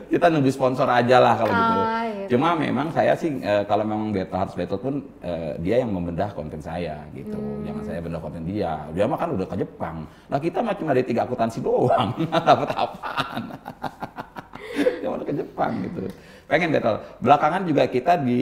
kita 0.10 0.26
nunggu 0.34 0.50
sponsor 0.50 0.90
aja 0.90 1.22
lah 1.22 1.38
kalau 1.38 1.54
gitu. 1.54 1.62
Ah, 1.62 2.02
gitu. 2.02 2.05
Cuma 2.30 2.58
memang 2.58 2.88
saya 2.92 3.14
sih 3.14 3.38
eh, 3.40 3.64
kalau 3.70 3.84
memang 3.86 4.10
battle 4.14 4.40
harus 4.40 4.56
battle 4.58 4.82
pun 4.82 4.96
eh, 5.22 5.54
dia 5.62 5.82
yang 5.82 5.92
membedah 5.94 6.30
konten 6.34 6.60
saya 6.60 7.02
gitu. 7.14 7.38
Hmm. 7.38 7.64
Jangan 7.66 7.84
saya 7.86 8.00
bedah 8.02 8.22
konten 8.22 8.44
dia. 8.46 8.74
Dia 8.92 9.06
mah 9.06 9.18
kan 9.20 9.30
udah 9.34 9.48
ke 9.48 9.56
Jepang. 9.62 10.06
Nah 10.30 10.40
kita 10.42 10.60
mah 10.66 10.76
cuma 10.78 10.92
dari 10.96 11.06
tiga 11.06 11.24
akuntansi 11.26 11.60
doang. 11.62 12.10
Dapat 12.50 12.70
apaan? 12.74 13.44
dia 15.02 15.10
udah 15.10 15.26
ke 15.26 15.34
Jepang 15.34 15.72
gitu. 15.86 16.02
Pengen 16.46 16.70
battle. 16.74 16.98
Belakangan 17.22 17.62
juga 17.66 17.84
kita 17.90 18.22
di 18.22 18.42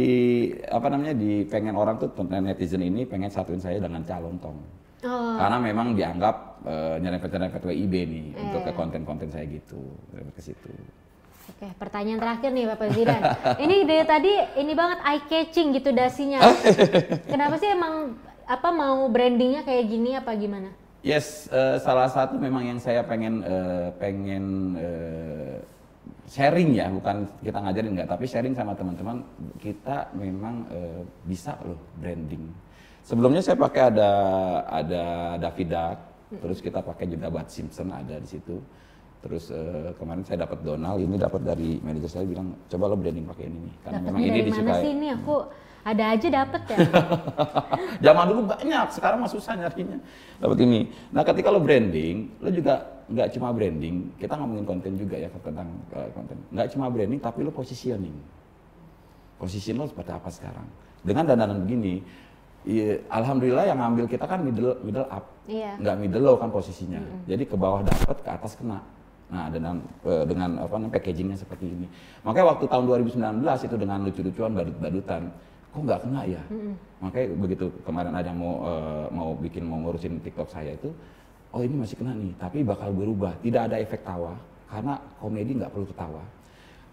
apa 0.67 0.87
namanya 0.91 1.13
di 1.15 1.47
pengen 1.47 1.75
orang 1.79 1.95
tuh 1.99 2.11
netizen 2.27 2.83
ini 2.83 3.07
pengen 3.07 3.31
satuin 3.31 3.59
saya 3.63 3.79
dengan 3.79 4.03
calon 4.03 4.35
tong. 4.39 4.59
Oh, 5.03 5.35
Karena 5.35 5.59
memang 5.59 5.99
dianggap 5.99 6.35
eh, 6.63 6.95
nyerempet-nyerempet 7.03 7.59
WIB 7.67 7.93
nih 8.07 8.27
untuk 8.39 8.61
Iya. 8.63 8.71
ke 8.71 8.79
konten-konten 8.79 9.27
saya 9.27 9.43
gitu. 9.51 9.79
Ke 10.31 10.41
situ. 10.41 10.71
Oke, 11.63 11.79
pertanyaan 11.79 12.19
terakhir 12.19 12.51
nih 12.51 12.67
Bapak 12.75 12.91
Zidan. 12.91 13.21
ini 13.63 13.87
dari 13.87 14.03
tadi 14.03 14.33
ini 14.59 14.75
banget 14.75 14.99
eye 14.99 15.23
catching 15.31 15.71
gitu 15.71 15.95
dasinya. 15.95 16.43
Kenapa 17.31 17.55
sih 17.55 17.71
emang 17.71 18.19
apa 18.43 18.67
mau 18.75 19.07
brandingnya 19.07 19.63
kayak 19.63 19.87
gini 19.87 20.11
apa 20.11 20.35
gimana? 20.35 20.75
Yes, 21.07 21.47
eh, 21.47 21.79
salah 21.79 22.11
satu 22.11 22.35
memang 22.35 22.67
yang 22.67 22.83
saya 22.83 22.99
pengen 23.07 23.47
eh, 23.47 23.95
pengen 23.95 24.75
eh, 24.75 25.55
sharing 26.27 26.75
ya, 26.75 26.91
bukan 26.91 27.31
kita 27.39 27.55
ngajarin 27.55 27.91
nggak, 27.95 28.09
tapi 28.11 28.27
sharing 28.27 28.51
sama 28.59 28.75
teman-teman 28.75 29.23
kita 29.55 30.11
memang 30.19 30.67
eh, 30.67 31.07
bisa 31.23 31.55
loh 31.63 31.79
branding. 31.95 32.43
Sebelumnya 33.07 33.39
saya 33.39 33.55
pakai 33.55 33.87
ada 33.87 34.11
ada 34.67 35.03
David 35.39 35.71
Duck, 35.71 35.97
terus 36.43 36.59
kita 36.59 36.83
pakai 36.83 37.07
juga 37.07 37.31
Bud 37.31 37.47
Simpson 37.47 37.87
ada 37.87 38.19
di 38.19 38.27
situ. 38.27 38.59
Terus 39.23 39.55
eh, 39.55 39.95
kemarin 39.95 40.23
saya 40.27 40.43
dapat 40.43 40.59
Donald, 40.67 40.99
ini 40.99 41.15
dapat 41.15 41.41
dari 41.47 41.79
manajer 41.79 42.11
saya 42.11 42.25
bilang 42.27 42.59
coba 42.67 42.91
lo 42.91 42.99
branding 42.99 43.23
pakai 43.23 43.47
ini 43.47 43.57
nih, 43.71 43.75
karena 43.79 43.99
memang 44.03 44.19
ini 44.19 44.27
dari 44.27 44.41
mana 44.43 44.51
disukai. 44.51 44.81
sih 44.83 44.91
ini 44.91 45.07
aku 45.15 45.35
ada 45.83 46.03
aja 46.11 46.27
dapet 46.27 46.61
ya. 46.67 46.77
Zaman 48.11 48.23
dulu 48.27 48.41
banyak, 48.51 48.85
sekarang 48.91 49.17
mah 49.23 49.31
susah 49.31 49.55
nyarinya. 49.55 49.95
Dapat 50.43 50.57
ini. 50.63 50.79
Nah, 51.15 51.23
ketika 51.23 51.47
lo 51.55 51.63
branding, 51.63 52.15
lo 52.43 52.49
juga 52.51 52.83
nggak 53.07 53.27
cuma 53.35 53.51
branding, 53.55 53.95
kita 54.19 54.33
ngomongin 54.35 54.65
konten 54.67 54.91
juga 54.99 55.15
ya 55.15 55.31
tentang 55.39 55.71
uh, 55.95 56.09
konten. 56.11 56.37
Nggak 56.51 56.67
cuma 56.75 56.85
branding, 56.91 57.19
tapi 57.23 57.39
lo 57.47 57.51
positioning. 57.55 58.15
Position 59.39 59.79
lo 59.79 59.87
seperti 59.87 60.11
apa 60.11 60.27
sekarang? 60.31 60.67
Dengan 61.03 61.23
dandanan 61.31 61.63
begini, 61.63 61.99
iya, 62.63 62.99
alhamdulillah 63.11 63.71
yang 63.71 63.79
ngambil 63.79 64.07
kita 64.07 64.23
kan 64.23 64.39
middle 64.43 64.79
middle 64.83 65.07
up, 65.07 65.31
Iya. 65.47 65.79
nggak 65.79 65.95
middle 65.99 66.23
low 66.23 66.35
kan 66.39 66.47
posisinya. 66.47 66.99
Jadi 67.27 67.43
ke 67.43 67.55
bawah 67.59 67.83
dapat, 67.83 68.19
ke 68.19 68.29
atas 68.31 68.55
kena. 68.55 68.79
Nah, 69.33 69.49
dengan 69.49 69.81
eh, 70.05 70.23
dengan 70.29 70.49
apa 70.61 70.77
namanya 70.77 70.93
packagingnya 70.93 71.37
seperti 71.41 71.65
ini. 71.65 71.87
Makanya 72.21 72.53
waktu 72.53 72.65
tahun 72.69 72.85
2019 72.85 73.65
itu 73.65 73.75
dengan 73.81 73.99
lucu-lucuan 74.05 74.51
badut-badutan, 74.53 75.21
kok 75.73 75.81
nggak 75.81 75.99
kena 76.05 76.21
ya? 76.29 76.43
Makanya 77.01 77.27
begitu 77.41 77.65
kemarin 77.81 78.13
ada 78.13 78.29
yang 78.29 78.37
mau 78.37 78.53
eh, 78.61 79.05
mau 79.09 79.29
bikin 79.33 79.65
mau 79.65 79.81
ngurusin 79.81 80.21
TikTok 80.21 80.53
saya 80.53 80.77
itu, 80.77 80.93
oh 81.49 81.65
ini 81.65 81.81
masih 81.81 81.97
kena 81.97 82.13
nih, 82.13 82.37
tapi 82.37 82.61
bakal 82.61 82.93
berubah. 82.93 83.33
Tidak 83.41 83.61
ada 83.73 83.81
efek 83.81 84.05
tawa 84.05 84.37
karena 84.69 85.01
komedi 85.17 85.57
nggak 85.57 85.73
perlu 85.73 85.89
ketawa. 85.89 86.23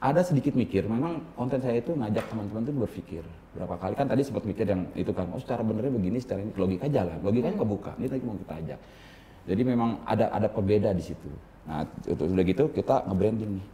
Ada 0.01 0.33
sedikit 0.33 0.57
mikir, 0.57 0.89
memang 0.89 1.21
konten 1.37 1.61
saya 1.61 1.77
itu 1.77 1.93
ngajak 1.93 2.25
teman-teman 2.33 2.65
itu 2.65 2.73
berpikir 2.73 3.25
berapa 3.51 3.77
kali 3.77 3.99
kan 3.99 4.07
tadi 4.07 4.23
sempat 4.25 4.47
mikir 4.49 4.65
yang 4.65 4.87
itu 4.97 5.13
kan, 5.13 5.29
oh 5.35 5.41
secara 5.43 5.61
benernya 5.61 5.93
begini, 5.93 6.17
secara 6.23 6.41
ini 6.41 6.57
logika 6.57 6.89
jalan, 6.89 7.21
logikanya 7.21 7.59
kebuka. 7.61 7.93
Ini 8.01 8.07
tadi 8.09 8.23
mau 8.25 8.33
kita 8.41 8.55
ajak. 8.65 8.81
Jadi 9.45 9.63
memang 9.67 10.01
ada 10.09 10.33
ada 10.33 10.49
pembeda 10.49 10.97
di 10.97 11.05
situ. 11.05 11.29
Nah, 11.69 11.85
itu 11.85 12.23
udah 12.25 12.45
gitu 12.45 12.65
kita 12.73 13.05
nge-branding 13.09 13.61
nih. 13.61 13.67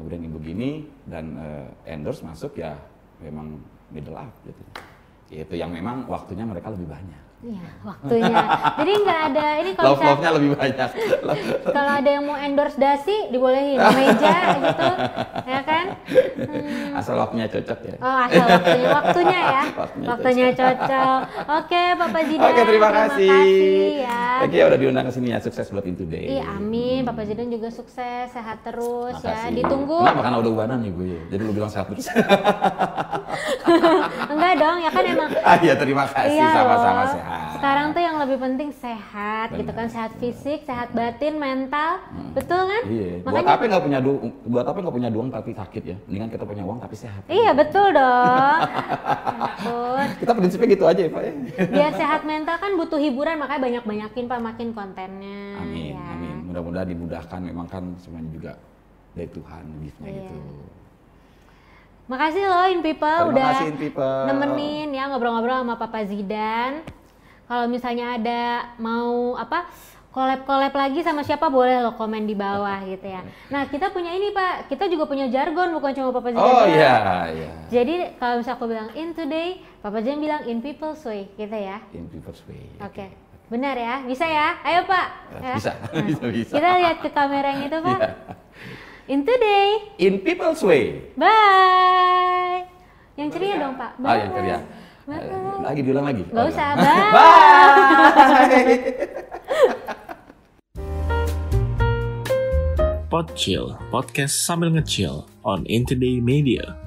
Nge-branding 0.00 0.32
begini 0.32 0.70
dan 1.04 1.24
eh, 1.36 1.94
endorse 1.96 2.24
masuk 2.24 2.56
ya 2.56 2.76
memang 3.20 3.60
middle 3.92 4.16
up 4.16 4.32
gitu. 4.44 4.62
Itu 5.30 5.54
yang 5.54 5.70
memang 5.70 6.08
waktunya 6.10 6.42
mereka 6.42 6.72
lebih 6.72 6.90
banyak. 6.90 7.29
Iya, 7.40 7.64
waktunya. 7.80 8.36
Jadi 8.76 8.92
nggak 9.00 9.20
ada 9.32 9.46
ini 9.64 9.70
kalau 9.72 9.96
Love 9.96 10.04
love-nya 10.04 10.30
lebih 10.36 10.50
banyak. 10.60 10.90
kalau 11.76 11.92
ada 11.96 12.10
yang 12.12 12.24
mau 12.28 12.36
endorse 12.36 12.76
dasi 12.76 13.32
dibolehin 13.32 13.80
meja 13.80 14.36
gitu, 14.60 14.88
ya 15.48 15.60
kan? 15.64 15.84
Hmm. 16.36 17.00
Asal 17.00 17.16
waktunya 17.16 17.48
cocok 17.48 17.78
ya. 17.80 17.96
Oh, 18.04 18.16
asal 18.28 18.44
waktunya, 18.44 18.88
waktunya 18.92 19.40
ya. 19.40 19.62
Waktunya 19.80 20.08
Waktunya 20.12 20.46
cocok. 20.52 21.20
Oke, 21.64 21.82
Bapak 21.96 22.22
Zidan. 22.28 22.48
Oke, 22.52 22.62
terima 22.68 22.90
kasih. 22.92 23.40
ya. 24.04 24.22
Thank 24.44 24.54
you 24.60 24.64
udah 24.68 24.78
diundang 24.78 25.04
ke 25.08 25.12
sini 25.16 25.28
ya. 25.32 25.38
Sukses 25.40 25.66
buat 25.72 25.84
In 25.88 25.96
Today. 25.96 26.36
Iya, 26.36 26.44
amin. 26.60 27.08
Bapak 27.08 27.24
Zidan 27.24 27.48
juga 27.48 27.72
sukses, 27.72 28.36
sehat 28.36 28.60
terus 28.60 29.16
ya. 29.24 29.48
Makasih. 29.48 29.64
Ditunggu. 29.64 29.96
Kenapa? 30.04 30.20
Karena 30.28 30.38
udah 30.44 30.50
ubanan 30.52 30.78
nih 30.84 30.92
gue. 30.92 31.16
Jadi 31.32 31.40
lu 31.40 31.52
bilang 31.56 31.72
sehat 31.72 31.88
terus. 31.88 32.04
Enggak 34.30 34.54
dong, 34.60 34.76
ya 34.84 34.90
kan 34.92 35.04
emang 35.08 35.30
ah, 35.40 35.56
iya, 35.62 35.74
terima 35.78 36.04
kasih. 36.04 36.36
Iya 36.36 36.48
Sama-sama 36.52 37.00
loh. 37.00 37.08
sehat. 37.16 37.29
Sekarang 37.54 37.86
tuh 37.94 38.02
yang 38.02 38.16
lebih 38.18 38.38
penting 38.38 38.70
sehat 38.72 39.54
gitu 39.54 39.70
Benar. 39.70 39.78
kan, 39.78 39.86
sehat 39.88 40.12
fisik, 40.18 40.66
sehat 40.66 40.90
batin, 40.90 41.38
mental. 41.38 42.02
Betul 42.34 42.66
kan? 42.66 42.82
Iya. 42.86 43.22
Buat 43.22 43.32
Makanya 43.32 43.50
apa 43.54 43.64
nggak 43.70 43.84
punya 43.86 43.98
duit? 44.02 44.20
Buat 44.46 44.66
apa 44.66 44.78
nggak 44.82 44.94
punya 44.94 45.08
uang 45.10 45.30
tapi 45.30 45.50
sakit 45.54 45.82
ya? 45.84 45.96
Mendingan 46.06 46.28
kita 46.30 46.44
punya 46.44 46.62
uang 46.66 46.78
tapi 46.82 46.94
sehat. 46.98 47.22
Iya, 47.30 47.50
betul 47.54 47.86
dong. 47.94 48.60
Ampun. 49.40 50.06
Kita 50.20 50.32
prinsipnya 50.34 50.68
gitu 50.68 50.84
aja 50.84 51.00
ya 51.00 51.10
Pak 51.10 51.22
ya. 51.22 51.32
Biar 51.70 51.92
sehat 51.94 52.20
mental 52.24 52.56
kan 52.58 52.72
butuh 52.74 52.98
hiburan, 52.98 53.36
makanya 53.38 53.60
banyak-banyakin 53.62 54.24
Pak 54.26 54.40
makin 54.40 54.68
kontennya. 54.72 55.40
Amin, 55.60 55.94
ya. 55.94 56.02
amin. 56.14 56.36
mudah-mudahan 56.50 56.88
dimudahkan 56.90 57.40
memang 57.46 57.66
kan 57.70 57.84
semuanya 58.02 58.30
juga 58.34 58.52
dari 59.14 59.30
Tuhan 59.30 59.62
giftnya 59.82 60.08
Iya. 60.10 60.18
gitu. 60.26 60.38
Makasih 62.10 62.42
loh 62.42 62.66
In 62.66 62.82
People 62.82 63.06
Terima 63.06 63.30
udah 63.30 63.46
kasih, 63.54 63.66
In 63.70 63.78
People. 63.78 64.22
nemenin 64.26 64.88
ya 64.90 65.06
ngobrol-ngobrol 65.06 65.62
sama 65.62 65.74
Papa 65.78 66.02
Zidan. 66.02 66.82
Kalau 67.50 67.66
misalnya 67.66 68.14
ada 68.14 68.42
mau 68.78 69.34
apa 69.34 69.66
collab-collab 70.14 70.70
lagi 70.70 71.02
sama 71.02 71.26
siapa 71.26 71.50
boleh 71.50 71.82
lo 71.82 71.98
komen 71.98 72.22
di 72.22 72.38
bawah 72.38 72.78
gitu 72.94 73.10
ya. 73.10 73.26
Nah 73.50 73.66
kita 73.66 73.90
punya 73.90 74.14
ini 74.14 74.30
Pak, 74.30 74.70
kita 74.70 74.86
juga 74.86 75.10
punya 75.10 75.26
jargon 75.26 75.74
bukan 75.74 75.90
cuma 75.90 76.14
Papa 76.14 76.30
Zidan. 76.30 76.46
Oh 76.46 76.62
iya, 76.70 76.94
iya. 77.34 77.50
Jadi 77.66 78.14
kalau 78.22 78.38
misalnya 78.38 78.54
aku 78.54 78.66
bilang 78.70 78.88
in 78.94 79.10
today, 79.18 79.58
Papa 79.82 79.98
Zidan 79.98 80.22
bilang 80.22 80.46
in 80.46 80.62
people's 80.62 81.02
way 81.02 81.26
gitu 81.34 81.56
ya. 81.58 81.82
In 81.90 82.06
people's 82.06 82.38
way. 82.46 82.70
Oke. 82.86 83.10
Benar 83.50 83.74
ya? 83.74 84.06
Bisa 84.06 84.30
ya? 84.30 84.62
Ayo 84.62 84.86
Pak. 84.86 85.06
Ya. 85.42 85.54
Bisa, 85.58 85.72
Nah, 85.90 86.02
bisa, 86.06 86.24
bisa. 86.30 86.52
Kita 86.54 86.68
lihat 86.78 86.96
ke 87.02 87.10
kamera 87.10 87.50
yang 87.50 87.66
itu 87.66 87.78
Pak. 87.82 87.98
Iya. 87.98 88.14
In 89.10 89.20
today. 89.26 89.68
In 89.98 90.14
people's 90.22 90.62
way. 90.62 91.10
Bye. 91.18 92.62
Yang 93.18 93.28
ceria 93.34 93.54
dong 93.58 93.74
Pak. 93.74 93.98
Ah, 94.06 94.14
yang 94.22 94.30
ceria. 94.38 94.58
Bye. 95.10 95.26
Lagi 95.60 95.80
diulang 95.82 96.06
lagi. 96.06 96.22
Gak 96.24 96.38
Oh, 96.38 96.46
usah. 96.46 96.70
Bye. 96.78 97.10
Bye. 97.10 98.78
Pod 103.10 103.26
Chill, 103.34 103.74
podcast 103.90 104.46
sambil 104.46 104.70
nge-chill 104.70 105.26
on 105.42 105.66
Intoday 105.66 106.22
Media. 106.22 106.78